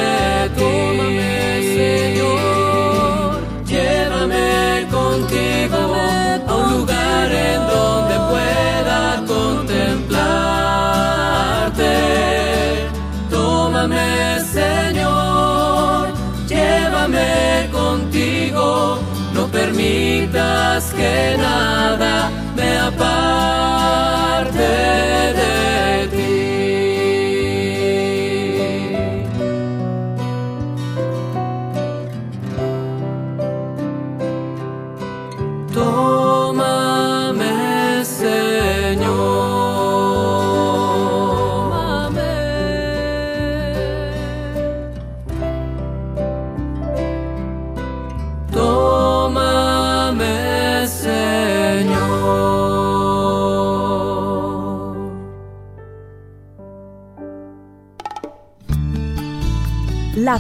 [0.57, 0.77] ti.
[1.77, 3.33] Señor,
[3.67, 4.49] llévame
[4.91, 5.81] contigo
[6.49, 11.93] a un lugar en donde pueda contemplarte.
[13.31, 14.09] Tómame,
[14.59, 16.03] Señor,
[16.49, 17.31] llévame
[17.73, 18.65] contigo,
[19.35, 23.34] no permitas permitas que nada me aparte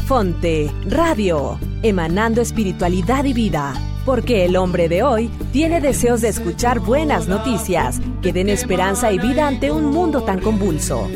[0.06, 3.72] Fonte, Radio, emanando espiritualidad y vida.
[4.04, 9.18] Porque el hombre de hoy tiene deseos de escuchar buenas noticias que den esperanza y
[9.18, 11.08] vida ante un mundo tan convulso.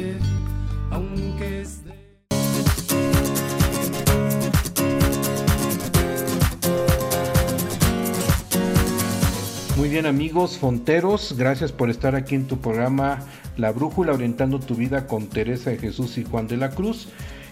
[9.76, 13.18] Muy bien amigos fonteros, gracias por estar aquí en tu programa
[13.58, 17.08] La Brújula orientando tu vida con Teresa de Jesús y Juan de la Cruz.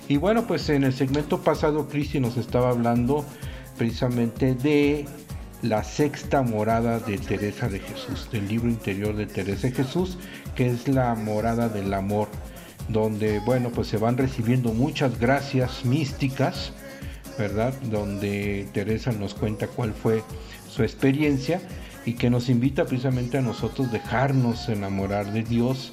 [0.09, 3.25] Y bueno, pues en el segmento pasado Cristi nos estaba hablando
[3.77, 5.05] precisamente de
[5.63, 10.17] la sexta morada de Teresa de Jesús, del libro interior de Teresa de Jesús,
[10.55, 12.29] que es la morada del amor,
[12.89, 16.73] donde bueno, pues se van recibiendo muchas gracias místicas,
[17.37, 17.75] ¿verdad?
[17.91, 20.23] Donde Teresa nos cuenta cuál fue
[20.69, 21.61] su experiencia
[22.05, 25.93] y que nos invita precisamente a nosotros dejarnos enamorar de Dios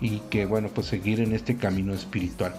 [0.00, 2.54] y que bueno, pues seguir en este camino espiritual.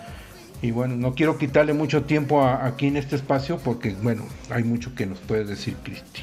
[0.64, 4.96] Y bueno, no quiero quitarle mucho tiempo aquí en este espacio porque bueno, hay mucho
[4.96, 6.22] que nos puede decir Cristi.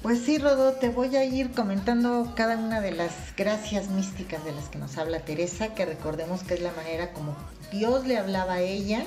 [0.00, 4.52] Pues sí, Rodo, te voy a ir comentando cada una de las gracias místicas de
[4.52, 7.36] las que nos habla Teresa, que recordemos que es la manera como
[7.72, 9.02] Dios le hablaba a ella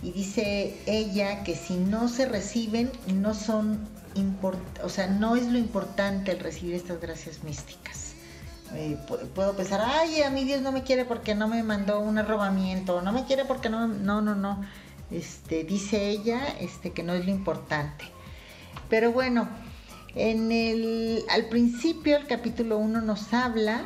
[0.00, 3.80] y dice ella que si no se reciben no son
[4.82, 8.05] o sea, no es lo importante el recibir estas gracias místicas.
[8.72, 12.18] Pu- puedo pensar, ay, a mí Dios no me quiere porque no me mandó un
[12.18, 14.64] arrobamiento, no me quiere porque no, no, no, no.
[15.10, 18.04] Este, dice ella, este, que no es lo importante.
[18.88, 19.48] Pero bueno,
[20.14, 23.82] en el, al principio el capítulo 1 nos habla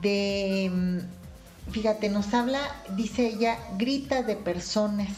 [0.00, 2.60] de, mm, fíjate, nos habla,
[2.96, 5.08] dice ella, grita de personas.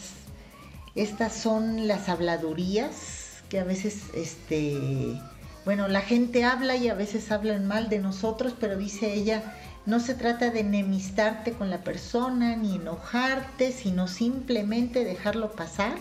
[0.94, 5.20] Estas son las habladurías que a veces, este,
[5.68, 9.42] bueno, la gente habla y a veces hablan mal de nosotros, pero dice ella,
[9.84, 15.98] no se trata de enemistarte con la persona ni enojarte, sino simplemente dejarlo pasar.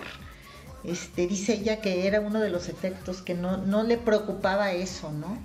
[0.86, 5.12] Este, dice ella que era uno de los efectos que no, no le preocupaba eso,
[5.12, 5.38] ¿no?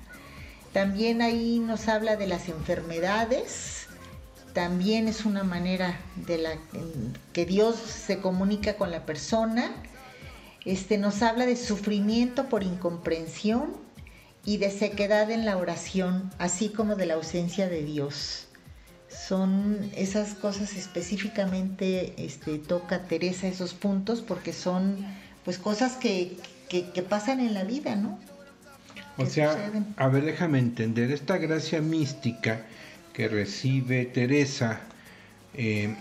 [0.72, 3.88] También ahí nos habla de las enfermedades,
[4.52, 6.50] también es una manera de la
[7.32, 9.72] que Dios se comunica con la persona.
[10.64, 13.82] Este nos habla de sufrimiento por incomprensión
[14.44, 18.48] y de sequedad en la oración, así como de la ausencia de Dios.
[19.08, 25.04] Son esas cosas específicamente este, toca Teresa esos puntos porque son
[25.44, 26.36] pues cosas que,
[26.68, 28.18] que- que pasan en la vida, ¿no?
[29.18, 29.94] O sea, suceden.
[29.96, 32.62] a ver, déjame entender, esta gracia mística
[33.12, 34.80] que recibe Teresa,
[35.54, 35.94] eh,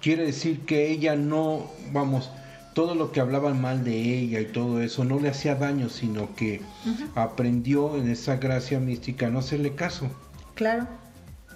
[0.00, 2.30] quiere decir que ella no, vamos,
[2.74, 6.34] todo lo que hablaban mal de ella y todo eso no le hacía daño, sino
[6.34, 6.60] que
[7.14, 10.10] aprendió en esa gracia mística no hacerle caso,
[10.54, 10.86] Claro.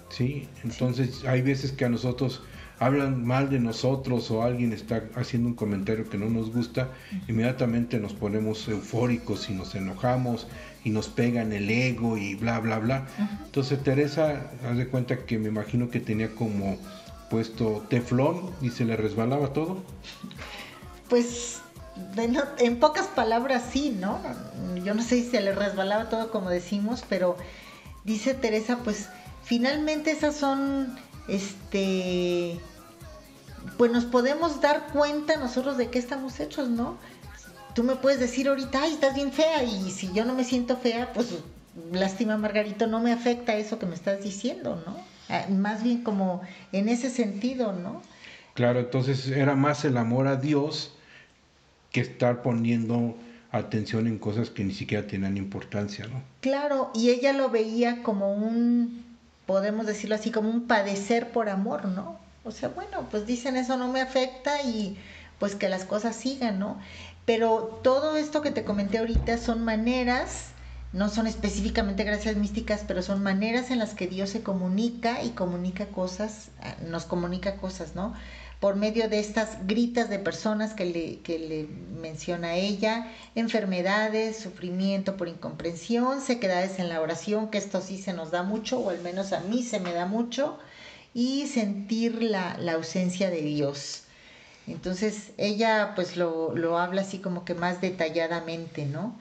[0.09, 0.47] ¿sí?
[0.63, 2.41] Entonces hay veces que a nosotros
[2.79, 6.89] hablan mal de nosotros o alguien está haciendo un comentario que no nos gusta,
[7.27, 10.47] inmediatamente nos ponemos eufóricos y nos enojamos
[10.85, 13.07] y nos pegan el ego y bla, bla, bla.
[13.45, 16.77] Entonces Teresa, haz de cuenta que me imagino que tenía como
[17.29, 19.83] puesto teflón y se le resbalaba todo.
[21.09, 21.61] Pues
[22.17, 24.19] en pocas palabras sí, ¿no?
[24.83, 27.35] Yo no sé si se le resbalaba todo como decimos, pero
[28.03, 29.09] dice Teresa, pues
[29.43, 30.97] finalmente esas son,
[31.27, 32.59] este,
[33.77, 36.97] pues nos podemos dar cuenta nosotros de qué estamos hechos, ¿no?
[37.73, 40.77] Tú me puedes decir ahorita, ay, estás bien fea, y si yo no me siento
[40.77, 41.27] fea, pues
[41.91, 44.97] lástima Margarito, no me afecta eso que me estás diciendo, ¿no?
[45.29, 46.41] Ah, Más bien como
[46.71, 48.01] en ese sentido, ¿no?
[48.53, 50.93] Claro, entonces era más el amor a Dios
[51.91, 53.15] que estar poniendo
[53.51, 56.21] atención en cosas que ni siquiera tenían importancia, ¿no?
[56.41, 59.03] Claro, y ella lo veía como un,
[59.45, 62.19] podemos decirlo así, como un padecer por amor, ¿no?
[62.43, 64.97] O sea, bueno, pues dicen eso no me afecta y
[65.39, 66.79] pues que las cosas sigan, ¿no?
[67.25, 70.47] Pero todo esto que te comenté ahorita son maneras,
[70.93, 75.29] no son específicamente gracias místicas, pero son maneras en las que Dios se comunica y
[75.29, 76.49] comunica cosas,
[76.87, 78.13] nos comunica cosas, ¿no?
[78.59, 81.63] Por medio de estas gritas de personas que le, que le
[82.01, 88.31] menciona ella, enfermedades, sufrimiento por incomprensión, sequedades en la oración, que esto sí se nos
[88.31, 90.59] da mucho, o al menos a mí se me da mucho,
[91.13, 94.03] y sentir la, la ausencia de Dios.
[94.67, 99.15] Entonces ella pues lo, lo habla así como que más detalladamente, ¿no?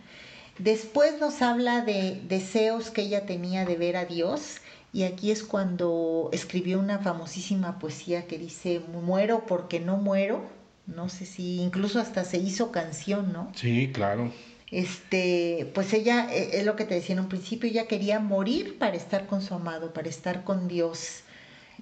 [0.59, 4.57] Después nos habla de deseos que ella tenía de ver a Dios
[4.93, 10.43] y aquí es cuando escribió una famosísima poesía que dice, muero porque no muero.
[10.87, 13.53] No sé si incluso hasta se hizo canción, ¿no?
[13.55, 14.33] Sí, claro.
[14.71, 18.79] Este, pues ella, eh, es lo que te decía en un principio, ella quería morir
[18.79, 21.25] para estar con su amado, para estar con Dios.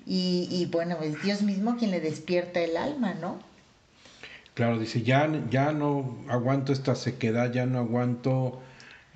[0.04, 3.38] Y, y bueno, es Dios mismo quien le despierta el alma, ¿no?
[4.54, 8.61] Claro, dice, ya, ya no aguanto esta sequedad, ya no aguanto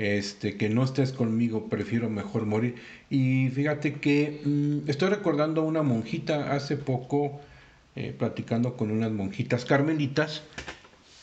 [0.00, 2.76] este, que no estés conmigo, prefiero mejor morir.
[3.10, 7.38] Y fíjate que mm, estoy recordando a una monjita hace poco,
[7.96, 10.42] eh, platicando con unas monjitas carmelitas,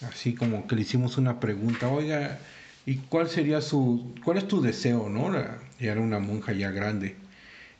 [0.07, 2.37] así como que le hicimos una pregunta, oiga,
[2.85, 5.31] ¿y cuál sería su, cuál es tu deseo, no?
[5.31, 7.15] La, era una monja ya grande.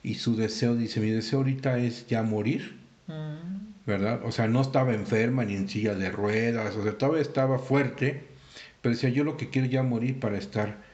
[0.01, 2.75] Y su deseo, dice, mi deseo ahorita es ya morir.
[3.85, 4.21] ¿Verdad?
[4.25, 8.23] O sea, no estaba enferma ni en silla de ruedas, o sea, todavía estaba fuerte,
[8.81, 10.86] pero decía, yo lo que quiero ya morir para estar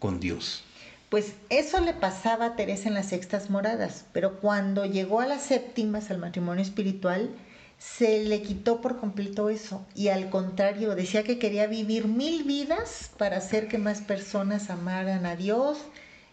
[0.00, 0.64] con Dios.
[1.08, 5.42] Pues eso le pasaba a Teresa en las sextas moradas, pero cuando llegó a las
[5.42, 7.30] séptimas, al matrimonio espiritual,
[7.78, 13.10] se le quitó por completo eso y al contrario decía que quería vivir mil vidas
[13.16, 15.78] para hacer que más personas amaran a Dios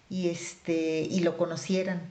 [0.09, 2.01] y este y lo conocieran.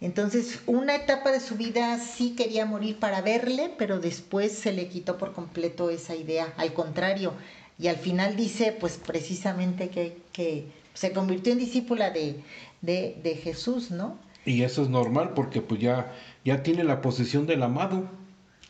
[0.00, 4.88] Entonces, una etapa de su vida sí quería morir para verle, pero después se le
[4.88, 6.52] quitó por completo esa idea.
[6.56, 7.32] Al contrario,
[7.78, 12.42] y al final dice, pues precisamente que, que se convirtió en discípula de,
[12.80, 14.18] de, de, Jesús, ¿no?
[14.44, 16.12] Y eso es normal porque pues ya,
[16.44, 18.10] ya tiene la posesión del amado.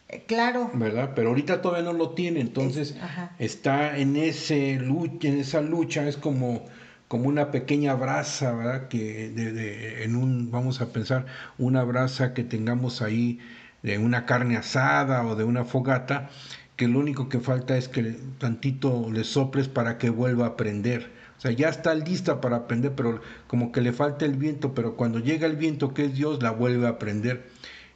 [0.08, 0.70] Eh, claro.
[0.74, 1.12] ¿Verdad?
[1.14, 2.96] Pero ahorita todavía no lo tiene, entonces es,
[3.38, 6.66] está en, ese lucha, en esa lucha, es como,
[7.08, 8.88] como una pequeña brasa, ¿verdad?
[8.88, 11.26] Que de, de, en un, vamos a pensar,
[11.58, 13.38] una brasa que tengamos ahí
[13.82, 16.30] de una carne asada o de una fogata,
[16.76, 21.21] que lo único que falta es que tantito le soples para que vuelva a prender
[21.42, 24.94] o sea, ya está lista para aprender, pero como que le falta el viento, pero
[24.94, 27.50] cuando llega el viento que es Dios, la vuelve a prender.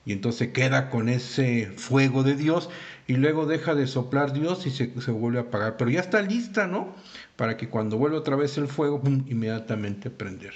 [0.05, 2.69] Y entonces queda con ese fuego de Dios
[3.07, 5.77] y luego deja de soplar Dios y se, se vuelve a apagar.
[5.77, 6.93] Pero ya está lista, ¿no?
[7.37, 9.25] Para que cuando vuelva otra vez el fuego, ¡pum!
[9.29, 10.55] inmediatamente prender.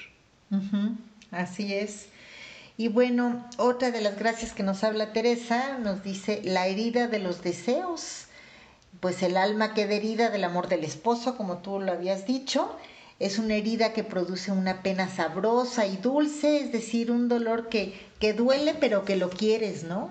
[1.31, 2.09] Así es.
[2.77, 7.21] Y bueno, otra de las gracias que nos habla Teresa nos dice la herida de
[7.21, 8.27] los deseos
[9.01, 12.77] pues el alma queda herida del amor del esposo, como tú lo habías dicho.
[13.19, 17.95] Es una herida que produce una pena sabrosa y dulce, es decir, un dolor que,
[18.19, 20.11] que duele pero que lo quieres, ¿no?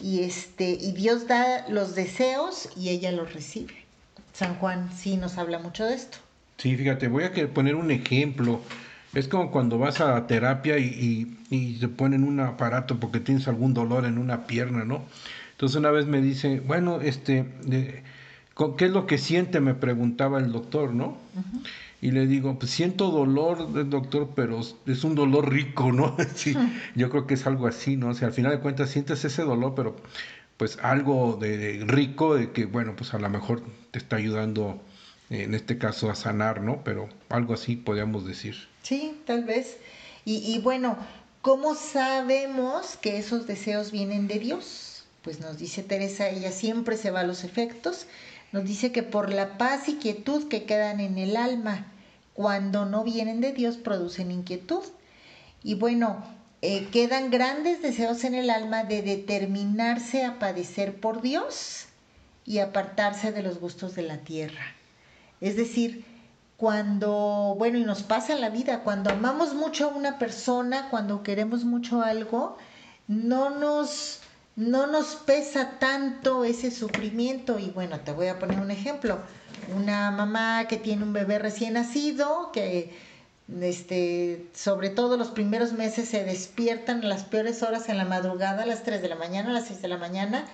[0.00, 3.74] Y, este, y Dios da los deseos y ella los recibe.
[4.32, 6.18] San Juan sí nos habla mucho de esto.
[6.56, 8.60] Sí, fíjate, voy a poner un ejemplo.
[9.14, 13.74] Es como cuando vas a terapia y, y, te ponen un aparato porque tienes algún
[13.74, 15.02] dolor en una pierna, ¿no?
[15.52, 17.44] Entonces una vez me dice, bueno, este,
[18.76, 19.60] ¿qué es lo que siente?
[19.60, 21.18] Me preguntaba el doctor, ¿no?
[21.34, 21.66] Uh -huh.
[22.00, 26.16] Y le digo, pues siento dolor, doctor, pero es un dolor rico, ¿no?
[26.34, 26.72] sí, uh -huh.
[26.96, 28.08] Yo creo que es algo así, ¿no?
[28.08, 29.96] O sea, al final de cuentas sientes ese dolor, pero
[30.56, 34.80] pues algo de, de rico, de que, bueno, pues a lo mejor te está ayudando,
[35.30, 36.82] eh, en este caso, a sanar, ¿no?
[36.84, 38.54] Pero algo así podríamos decir.
[38.82, 39.78] Sí, tal vez.
[40.24, 40.96] Y, y bueno,
[41.40, 44.92] ¿cómo sabemos que esos deseos vienen de Dios?
[45.22, 48.06] pues nos dice Teresa, ella siempre se va a los efectos,
[48.52, 51.86] nos dice que por la paz y quietud que quedan en el alma,
[52.34, 54.84] cuando no vienen de Dios, producen inquietud.
[55.62, 56.24] Y bueno,
[56.60, 61.86] eh, quedan grandes deseos en el alma de determinarse a padecer por Dios
[62.44, 64.62] y apartarse de los gustos de la tierra.
[65.40, 66.04] Es decir,
[66.56, 71.22] cuando, bueno, y nos pasa en la vida, cuando amamos mucho a una persona, cuando
[71.22, 72.56] queremos mucho algo,
[73.08, 74.21] no nos
[74.56, 77.58] no nos pesa tanto ese sufrimiento.
[77.58, 79.18] Y bueno, te voy a poner un ejemplo.
[79.74, 82.92] Una mamá que tiene un bebé recién nacido, que
[83.60, 88.62] este, sobre todo los primeros meses se despiertan a las peores horas en la madrugada,
[88.62, 90.46] a las 3 de la mañana, a las 6 de la mañana,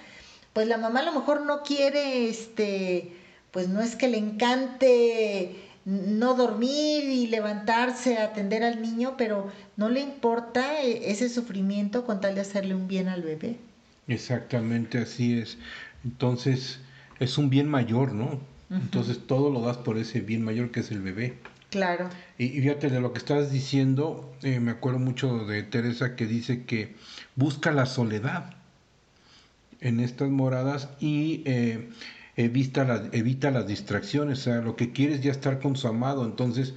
[0.52, 3.12] pues la mamá a lo mejor no quiere, este,
[3.50, 9.50] pues no es que le encante no dormir y levantarse a atender al niño, pero
[9.76, 13.58] no le importa eh, ese sufrimiento con tal de hacerle un bien al bebé.
[14.08, 15.58] Exactamente así es.
[16.04, 16.80] Entonces,
[17.20, 18.24] es un bien mayor, ¿no?
[18.26, 18.38] Uh
[18.70, 18.80] -huh.
[18.80, 21.38] Entonces, todo lo das por ese bien mayor que es el bebé.
[21.70, 22.08] Claro.
[22.38, 26.26] Y, y fíjate de lo que estás diciendo, eh, me acuerdo mucho de Teresa que
[26.26, 26.94] dice que
[27.36, 28.54] busca la soledad.
[29.80, 31.88] en estas moradas y eh,
[32.36, 35.86] evita, la- evita las distracciones, o sea, lo que quiere es ya estar con su
[35.86, 36.74] amado, entonces,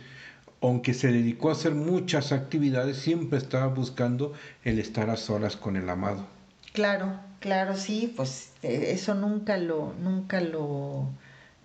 [0.62, 5.78] aunque se dedicó a hacer muchas actividades, siempre estaba buscando el estar a solas con
[5.78, 6.28] el amado.
[6.74, 11.10] Claro, claro, sí, pues eh, eso nunca lo, nunca lo,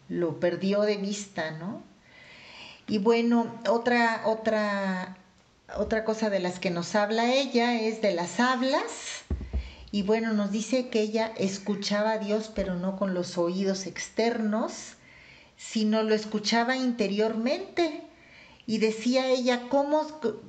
[0.09, 1.83] lo perdió de vista, ¿no?
[2.89, 5.17] Y bueno, otra, otra,
[5.77, 9.25] otra cosa de las que nos habla ella es de las hablas.
[9.93, 14.95] Y bueno, nos dice que ella escuchaba a Dios, pero no con los oídos externos,
[15.57, 18.03] sino lo escuchaba interiormente.
[18.67, 20.03] Y decía ella, ¿cómo?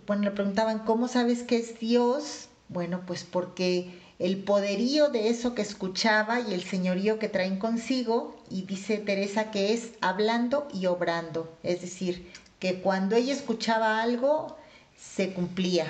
[0.07, 2.49] Bueno, le preguntaban, ¿cómo sabes que es Dios?
[2.69, 8.36] Bueno, pues porque el poderío de eso que escuchaba y el señorío que traen consigo,
[8.49, 14.57] y dice Teresa que es hablando y obrando, es decir, que cuando ella escuchaba algo,
[14.97, 15.86] se cumplía.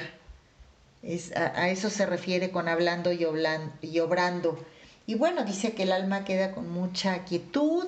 [1.35, 3.25] A, eso se refiere con hablando y,
[3.81, 4.59] y obrando.
[5.05, 7.85] Y bueno, dice que el alma queda con mucha quietud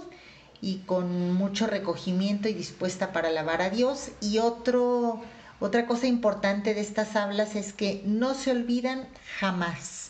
[0.62, 4.12] y con mucho recogimiento y dispuesta para alabar a Dios.
[4.22, 5.22] Y otro,
[5.60, 9.10] otra cosa importante de estas hablas es que no se olvidan
[9.40, 10.09] jamás.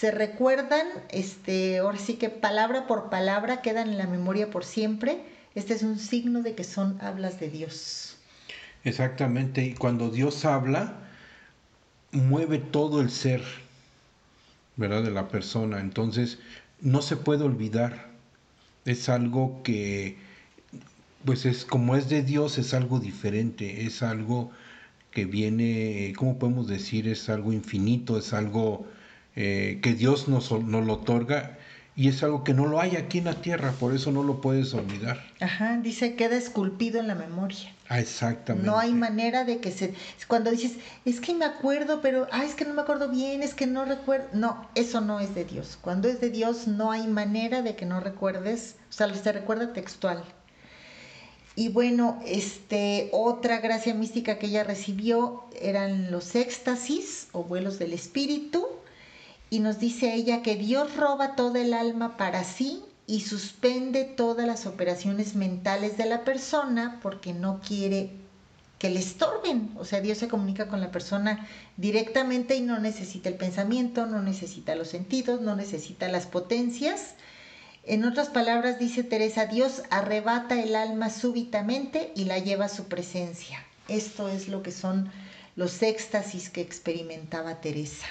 [0.00, 5.20] Se recuerdan, este, ahora sí que palabra por palabra quedan en la memoria por siempre.
[5.54, 8.16] Este es un signo de que son hablas de Dios.
[8.82, 10.94] Exactamente, y cuando Dios habla,
[12.12, 13.42] mueve todo el ser,
[14.76, 15.02] ¿verdad?
[15.02, 16.38] De la persona, entonces
[16.80, 18.08] no se puede olvidar,
[18.86, 20.16] es algo que,
[21.26, 24.50] pues es como es de Dios, es algo diferente, es algo
[25.10, 27.06] que viene, ¿cómo podemos decir?
[27.06, 28.86] Es algo infinito, es algo
[29.36, 31.58] eh, que Dios nos, nos lo otorga
[31.96, 34.40] y es algo que no lo hay aquí en la tierra, por eso no lo
[34.40, 35.22] puedes olvidar.
[35.40, 37.74] Ajá, dice queda esculpido en la memoria.
[37.88, 38.66] Ah, exactamente.
[38.66, 39.94] No hay manera de que se...
[40.28, 43.52] Cuando dices, es que me acuerdo, pero, ah, es que no me acuerdo bien, es
[43.52, 44.28] que no recuerdo...
[44.32, 45.76] No, eso no es de Dios.
[45.80, 49.72] Cuando es de Dios no hay manera de que no recuerdes, o sea, se recuerda
[49.72, 50.24] textual.
[51.56, 57.92] Y bueno, este, otra gracia mística que ella recibió eran los éxtasis o vuelos del
[57.92, 58.66] espíritu.
[59.50, 64.46] Y nos dice ella que Dios roba toda el alma para sí y suspende todas
[64.46, 68.12] las operaciones mentales de la persona porque no quiere
[68.78, 69.72] que le estorben.
[69.78, 74.22] O sea, Dios se comunica con la persona directamente y no necesita el pensamiento, no
[74.22, 77.14] necesita los sentidos, no necesita las potencias.
[77.82, 82.84] En otras palabras, dice Teresa, Dios arrebata el alma súbitamente y la lleva a su
[82.84, 83.58] presencia.
[83.88, 85.10] Esto es lo que son
[85.56, 88.06] los éxtasis que experimentaba Teresa.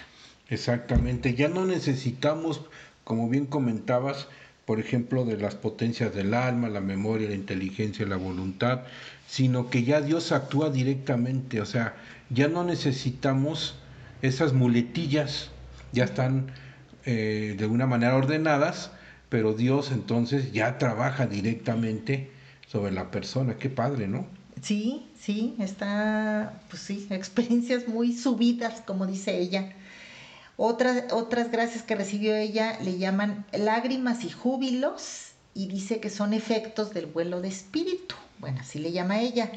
[0.49, 2.61] Exactamente, ya no necesitamos,
[3.03, 4.27] como bien comentabas,
[4.65, 8.81] por ejemplo, de las potencias del alma, la memoria, la inteligencia, la voluntad,
[9.27, 11.95] sino que ya Dios actúa directamente, o sea,
[12.29, 13.75] ya no necesitamos
[14.21, 15.51] esas muletillas,
[15.91, 16.51] ya están
[17.05, 18.91] eh, de una manera ordenadas,
[19.29, 22.31] pero Dios entonces ya trabaja directamente
[22.67, 24.27] sobre la persona, qué padre, ¿no?
[24.61, 29.73] Sí, sí, está, pues sí, experiencias muy subidas, como dice ella.
[30.61, 36.33] Otras, otras gracias que recibió ella le llaman lágrimas y júbilos y dice que son
[36.33, 38.15] efectos del vuelo de espíritu.
[38.39, 39.53] Bueno, así le llama ella.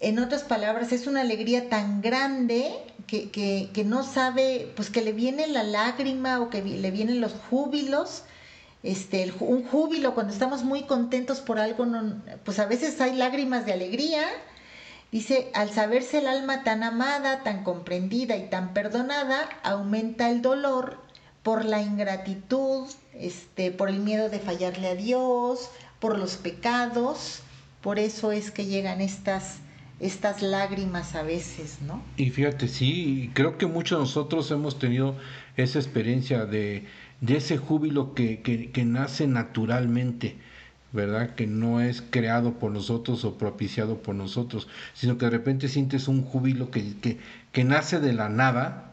[0.00, 2.74] En otras palabras, es una alegría tan grande
[3.06, 7.22] que, que, que no sabe, pues que le viene la lágrima o que le vienen
[7.22, 8.24] los júbilos.
[8.82, 13.64] Este, un júbilo, cuando estamos muy contentos por algo, no- pues a veces hay lágrimas
[13.64, 14.22] de alegría,
[15.12, 20.98] Dice, al saberse el alma tan amada, tan comprendida y tan perdonada, aumenta el dolor
[21.44, 27.42] por la ingratitud, este, por el miedo de fallarle a Dios, por los pecados.
[27.80, 29.58] Por eso es que llegan estas,
[30.00, 32.02] estas lágrimas a veces, ¿no?
[32.16, 35.16] Y fíjate, sí, creo que muchos de nosotros hemos tenido
[35.56, 36.86] esa experiencia de,
[37.20, 40.36] de ese júbilo que, que, que nace naturalmente,
[40.94, 41.34] ¿verdad?
[41.34, 46.08] Que no es creado por nosotros o propiciado por nosotros, sino que de repente sientes
[46.08, 47.18] un júbilo que, que,
[47.52, 48.92] que nace de la nada,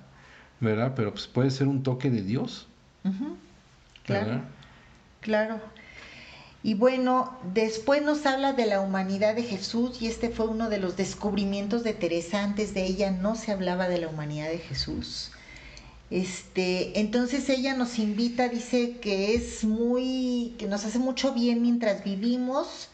[0.60, 0.94] ¿verdad?
[0.98, 2.68] Pero pues puede ser un toque de Dios,
[4.04, 4.26] Claro.
[4.28, 4.44] ¿verdad?
[5.22, 5.62] Claro.
[6.64, 10.80] Y bueno, después nos habla de la humanidad de Jesús y este fue uno de
[10.80, 12.44] los descubrimientos de Teresa.
[12.44, 15.31] Antes de ella no se hablaba de la humanidad de Jesús.
[16.12, 22.04] Este, entonces ella nos invita, dice que es muy, que nos hace mucho bien mientras
[22.04, 22.90] vivimos,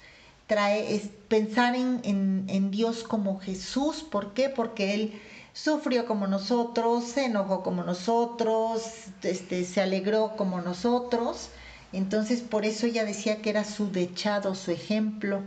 [0.48, 4.04] trae, pensar en, en, en Dios como Jesús.
[4.04, 4.50] ¿Por qué?
[4.50, 5.14] Porque Él
[5.54, 8.84] sufrió como nosotros, se enojó como nosotros,
[9.24, 11.50] este, se alegró como nosotros.
[11.92, 15.42] Entonces por eso ella decía que era su dechado, su ejemplo.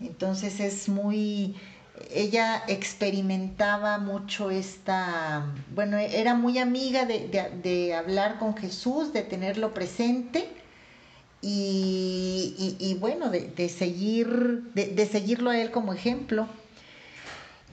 [0.00, 1.56] Entonces es muy,
[2.10, 7.28] ella experimentaba mucho esta, bueno, era muy amiga de,
[7.62, 10.48] de- hablar con Jesús, de tenerlo presente
[11.42, 16.48] y, y- bueno, de, de seguir, de seguirlo a él como ejemplo.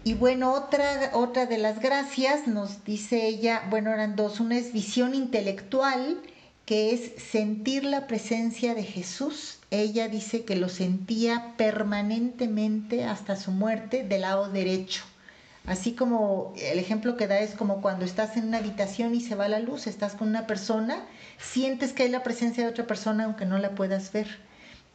[0.05, 4.73] Y bueno, otra, otra de las gracias nos dice ella, bueno, eran dos, una es
[4.73, 6.19] visión intelectual,
[6.65, 9.59] que es sentir la presencia de Jesús.
[9.73, 15.03] Ella dice que lo sentía permanentemente hasta su muerte del lado derecho.
[15.65, 19.33] Así como el ejemplo que da es como cuando estás en una habitación y se
[19.33, 21.03] va la luz, estás con una persona,
[21.39, 24.27] sientes que hay la presencia de otra persona aunque no la puedas ver.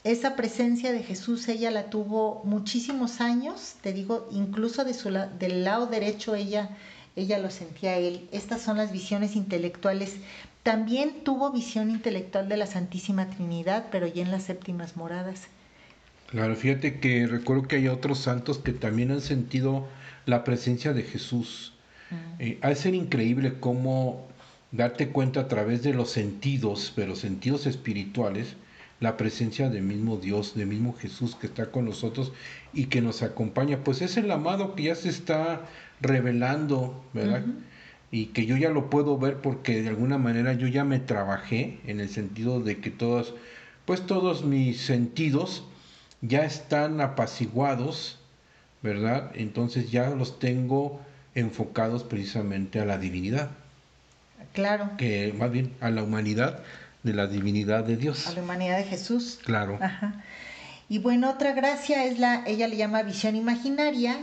[0.05, 5.11] Esa presencia de Jesús ella la tuvo muchísimos años, te digo, incluso de su
[5.41, 6.71] del lado derecho ella,
[7.17, 8.29] ella lo sentía a él.
[8.31, 10.19] Estas son las visiones intelectuales.
[10.69, 15.49] También tuvo visión intelectual de la Santísima Trinidad, pero ya en las séptimas moradas.
[16.27, 19.89] Claro, fíjate que recuerdo que hay otros santos que también han sentido
[20.27, 21.73] la presencia de Jesús.
[22.39, 24.29] Eh, ha de ser increíble cómo
[24.71, 28.57] darte cuenta a través de los sentidos, pero sentidos espirituales,
[29.01, 32.31] la presencia del mismo Dios, del mismo Jesús que está con nosotros
[32.75, 33.85] y que nos acompaña.
[33.85, 35.63] Pues es el amado que ya se está
[36.03, 37.43] revelando, ¿verdad?
[38.11, 41.79] Y que yo ya lo puedo ver porque de alguna manera yo ya me trabajé
[41.87, 43.35] en el sentido de que todos,
[43.85, 45.65] pues todos mis sentidos
[46.23, 48.19] ya están apaciguados,
[48.83, 49.31] ¿verdad?
[49.35, 51.01] Entonces ya los tengo
[51.35, 53.51] enfocados precisamente a la divinidad,
[54.55, 56.61] Claro, que más bien a la humanidad
[57.03, 58.27] de la divinidad de Dios.
[58.27, 59.39] a la humanidad de Jesús.
[59.45, 59.79] Claro.
[59.81, 60.25] Ajá.
[60.89, 64.17] Y bueno, otra gracia es la, ella le llama visión imaginaria,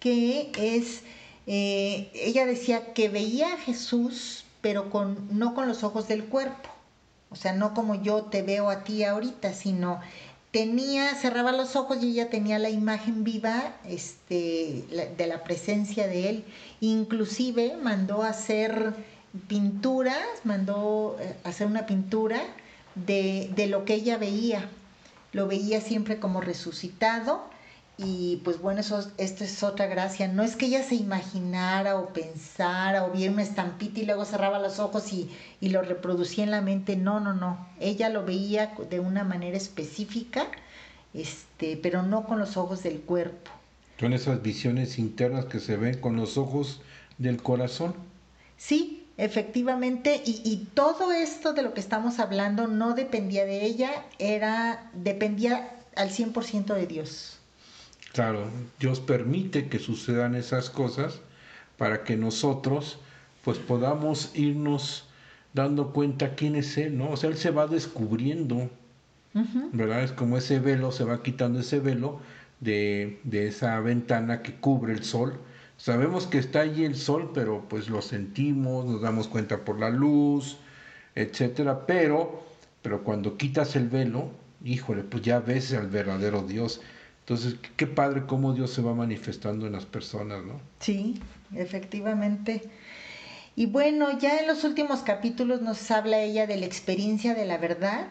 [0.00, 1.02] que es,
[1.46, 6.68] eh, ella decía que veía a Jesús, pero con, no con los ojos del cuerpo.
[7.30, 10.00] O sea, no como yo te veo a ti ahorita, sino
[10.50, 14.84] tenía, cerraba los ojos y ella tenía la imagen viva este,
[15.16, 16.44] de la presencia de él.
[16.80, 18.94] Inclusive mandó a hacer
[19.46, 22.42] pinturas, mandó eh, hacer una pintura
[22.96, 24.68] de, de lo que ella veía.
[25.32, 27.48] Lo veía siempre como resucitado
[28.02, 30.26] y pues bueno, eso, es- esto es otra gracia.
[30.28, 34.58] No es que ella se imaginara o pensara o viera una estampita y luego cerraba
[34.58, 35.30] los ojos y,
[35.60, 36.96] y lo reproducía en la mente.
[36.96, 37.68] No, no, no.
[37.78, 40.46] Ella lo veía de una manera específica,
[41.12, 43.50] este, pero no con los ojos del cuerpo.
[43.98, 46.80] Son esas visiones internas que se ven con los ojos
[47.18, 47.94] del corazón.
[48.56, 53.90] Sí, efectivamente, y, y todo esto de lo que estamos hablando no dependía de ella,
[54.18, 57.39] era, dependía al 100% de Dios.
[58.12, 58.48] Claro,
[58.78, 61.20] Dios permite que sucedan esas cosas
[61.78, 62.98] para que nosotros
[63.44, 65.08] pues podamos irnos
[65.54, 67.10] dando cuenta quién es Él, ¿no?
[67.10, 68.70] O sea, Él se va descubriendo.
[69.72, 70.02] ¿verdad?
[70.02, 72.20] Es como ese velo, se va quitando ese velo
[72.58, 75.38] de, de esa ventana que cubre el sol.
[75.76, 79.88] Sabemos que está allí el sol, pero pues lo sentimos, nos damos cuenta por la
[79.88, 80.58] luz,
[81.14, 82.42] etcétera, pero,
[82.82, 84.30] pero cuando quitas el velo,
[84.64, 86.80] híjole, pues ya ves al verdadero Dios.
[87.30, 90.60] Entonces, qué- padre cómo Dios se va manifestando en las personas, ¿no?
[90.80, 91.20] Sí,
[91.54, 92.62] efectivamente.
[93.54, 97.56] Y bueno, ya en los últimos capítulos nos habla ella de la experiencia de la
[97.56, 98.08] verdad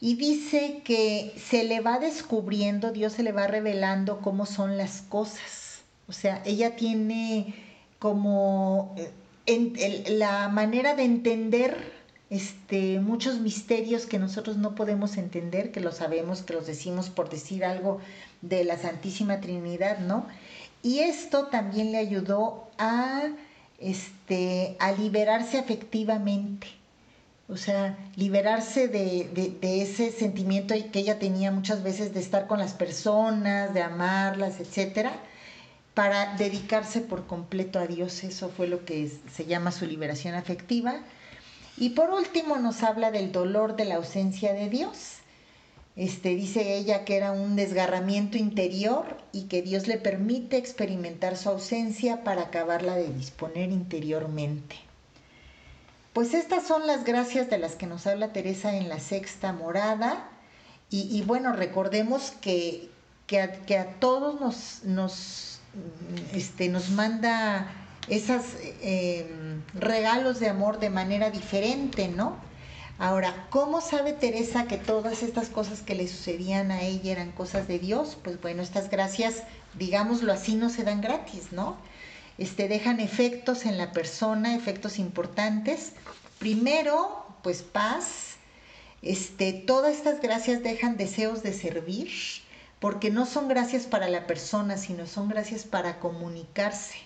[0.00, 5.02] y dice que se le va descubriendo, Dios se le va revelando cómo son las
[5.02, 5.84] cosas.
[6.08, 7.54] O sea, ella tiene
[8.00, 8.96] como
[9.46, 11.93] eh, la manera de entender
[12.34, 17.28] este, muchos misterios que nosotros no podemos entender, que lo sabemos, que los decimos por
[17.30, 18.00] decir algo
[18.42, 20.26] de la Santísima Trinidad, ¿no?
[20.82, 23.22] Y esto también le ayudó a,
[23.78, 26.66] este, a liberarse afectivamente.
[27.48, 32.46] O sea, liberarse de, de- de ese sentimiento que ella tenía muchas veces de estar
[32.46, 35.12] con las personas, de amarlas, etcétera,
[35.94, 38.24] para dedicarse por completo a Dios.
[38.24, 40.94] Eso fue lo que se llama su liberación afectiva.
[41.76, 45.16] Y por último nos habla del dolor de la ausencia de Dios.
[45.96, 51.48] Este, dice ella que era un desgarramiento interior y que Dios le permite experimentar su
[51.48, 54.76] ausencia para acabarla de disponer interiormente.
[56.12, 60.30] Pues estas son las gracias de las que nos habla Teresa en la sexta morada.
[60.90, 62.88] Y, bueno, recordemos que,
[63.26, 65.58] que, a, que a todos nos, nos,
[66.32, 67.66] este, nos manda
[68.08, 68.42] esos
[69.74, 72.36] regalos de amor de manera diferente, ¿no?
[72.98, 77.66] Ahora, ¿cómo sabe Teresa que todas estas cosas que le sucedían a ella eran cosas
[77.66, 78.16] de Dios?
[78.22, 79.42] Pues bueno, estas gracias,
[79.76, 81.76] digámoslo así, no se dan gratis, ¿no?
[82.38, 85.92] Este, dejan efectos en la persona, efectos importantes.
[86.38, 88.36] Primero, pues paz.
[89.02, 92.10] Este, todas estas gracias dejan deseos de servir,
[92.78, 96.96] porque no son gracias para la persona, sino son gracias para comunicarse.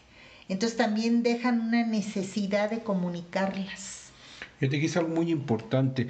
[0.48, 4.10] Entonces también dejan una necesidad de comunicarlas.
[4.58, 6.08] Fíjate que es algo muy importante.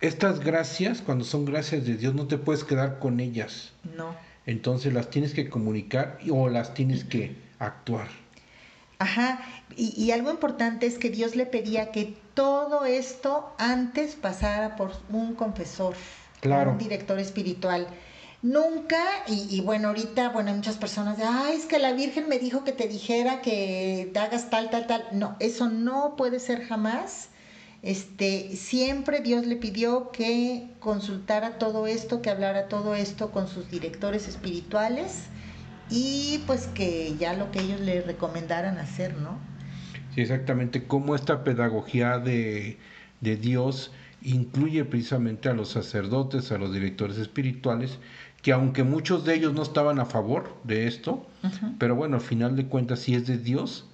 [0.00, 3.72] Estas gracias, cuando son gracias de Dios, no te puedes quedar con ellas.
[3.96, 4.14] No.
[4.46, 8.08] Entonces las tienes que comunicar o las tienes que actuar.
[8.98, 9.40] Ajá,
[9.76, 14.92] y, y algo importante es que Dios le pedía que todo esto antes pasara por
[15.10, 15.94] un confesor,
[16.40, 16.72] Claro.
[16.72, 17.86] un director espiritual.
[18.42, 22.40] Nunca, y, bueno, ahorita, bueno, hay muchas personas de, ay, es que la Virgen me
[22.40, 25.04] dijo que te dijera que te hagas tal, tal, tal.
[25.12, 27.28] No, eso no puede ser jamás.
[27.82, 33.70] Este, siempre Dios le pidió que consultara todo esto, que hablara todo esto con sus
[33.70, 35.24] directores espirituales
[35.88, 39.38] y pues que ya lo que ellos le recomendaran hacer, ¿no?
[40.14, 40.86] Sí, exactamente.
[40.86, 42.78] Cómo esta pedagogía de,
[43.20, 47.98] de Dios incluye precisamente a los sacerdotes, a los directores espirituales,
[48.42, 51.26] que aunque muchos de ellos no estaban a favor de esto,
[51.78, 53.86] pero bueno, al final de cuentas, si es de Dios,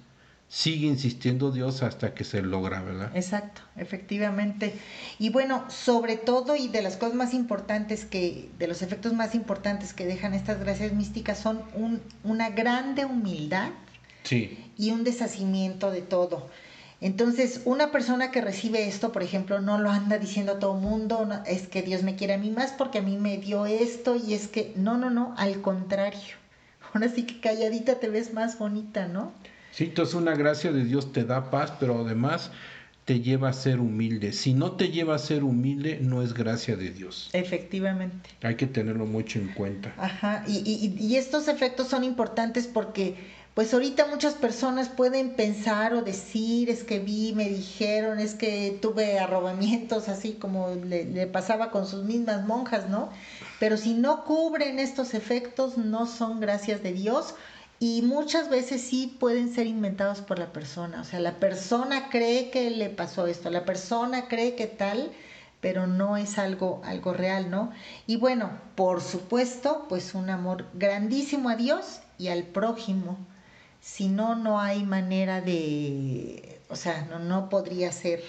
[0.47, 3.11] sigue insistiendo Dios hasta que se logra, ¿verdad?
[3.15, 4.73] Exacto, efectivamente.
[5.19, 9.35] Y bueno, sobre todo y de las cosas más importantes que, de los efectos más
[9.35, 13.69] importantes que dejan estas gracias místicas son un- una grande humildad
[14.23, 16.49] Sí, y un deshacimiento de todo.
[17.01, 21.25] Entonces, una persona que recibe esto, por ejemplo, no lo anda diciendo a todo mundo,
[21.25, 24.15] no, es que Dios me quiere a mí más porque a mí me dio esto
[24.17, 26.35] y es que, no, no, no, al contrario.
[26.93, 29.31] Ahora sí que calladita te ves más bonita, ¿no?
[29.71, 32.51] sí, entonces una gracia de Dios te da paz, pero además
[33.05, 34.33] te lleva a ser humilde.
[34.33, 37.29] Si no te lleva a ser humilde, no es gracia de Dios.
[37.33, 38.29] Efectivamente.
[38.43, 39.93] Hay que tenerlo mucho en cuenta.
[39.97, 43.15] Ajá, y, y- y estos efectos son importantes porque
[43.59, 48.79] pues ahorita muchas personas pueden pensar o decir, es que vi, me dijeron, es que
[48.81, 53.09] tuve arrobamientos, así como le, pasaba con sus mismas monjas, ¿no?
[53.59, 57.35] Pero si no cubren estos efectos, no son gracias de Dios
[57.79, 61.01] y muchas veces sí pueden ser inventados por la persona.
[61.01, 65.11] O sea, la persona cree que le pasó esto, la persona cree que tal,
[65.59, 67.73] pero no es algo, algo real, ¿no?
[68.07, 73.17] Y bueno, por supuesto, pues un amor grandísimo a Dios y al prójimo.
[73.81, 78.21] Si no, no hay manera de, o sea, no, no podría ser,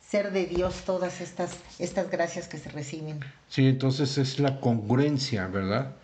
[0.00, 3.20] ser de Dios todas estas, estas gracias que se reciben.
[3.48, 5.96] Sí, entonces es la congruencia, ¿verdad?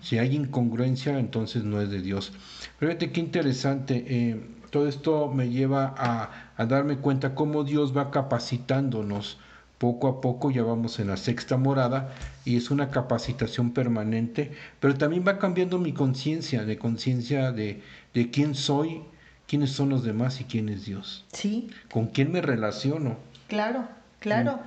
[0.00, 2.32] Si hay incongruencia, entonces no es de Dios.
[2.78, 4.40] Pero fíjate qué interesante, eh,
[4.70, 9.38] todo esto me lleva a, a darme cuenta cómo Dios va capacitándonos
[9.78, 14.96] poco a poco, ya vamos en la sexta morada, y es una capacitación permanente, pero
[14.96, 17.82] también va cambiando mi conciencia, de conciencia de,
[18.16, 19.02] de quién soy,
[19.46, 23.18] quiénes son los demás y quién es Dios, Sí, con quién me relaciono.
[23.46, 23.86] claro,
[24.20, 24.58] claro.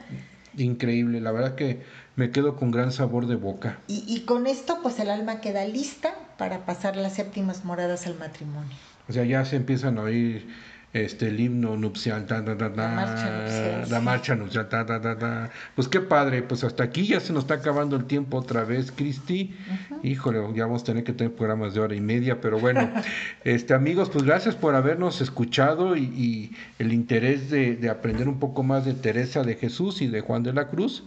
[0.56, 1.82] Increíble, la verdad que
[2.16, 3.80] me quedo con gran sabor de boca.
[3.88, 8.18] Y, y con esto, pues el alma queda lista para pasar las séptimas moradas al
[8.20, 8.76] matrimonio.
[9.08, 10.48] O sea, ya se empiezan a oír
[10.94, 15.50] este el himno nupcial, La marcha nupcial, la marcha nupcial, ta, ta, ta, ta.
[15.76, 18.92] Pues qué padre, pues hasta aquí ya se nos está acabando el tiempo otra vez,
[18.92, 19.56] Cristi.
[20.02, 22.90] Híjole, ya vamos a tener que tener programas de hora y media, pero bueno,
[23.44, 28.40] este amigos, pues gracias por habernos escuchado y, y el interés de, de aprender un
[28.40, 31.04] poco más de Teresa de Jesús y de Juan de la Cruz.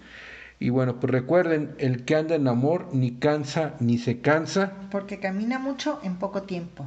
[0.60, 4.74] Y bueno, pues recuerden, el que anda en amor ni cansa ni se cansa.
[4.92, 6.86] Porque camina mucho en poco tiempo.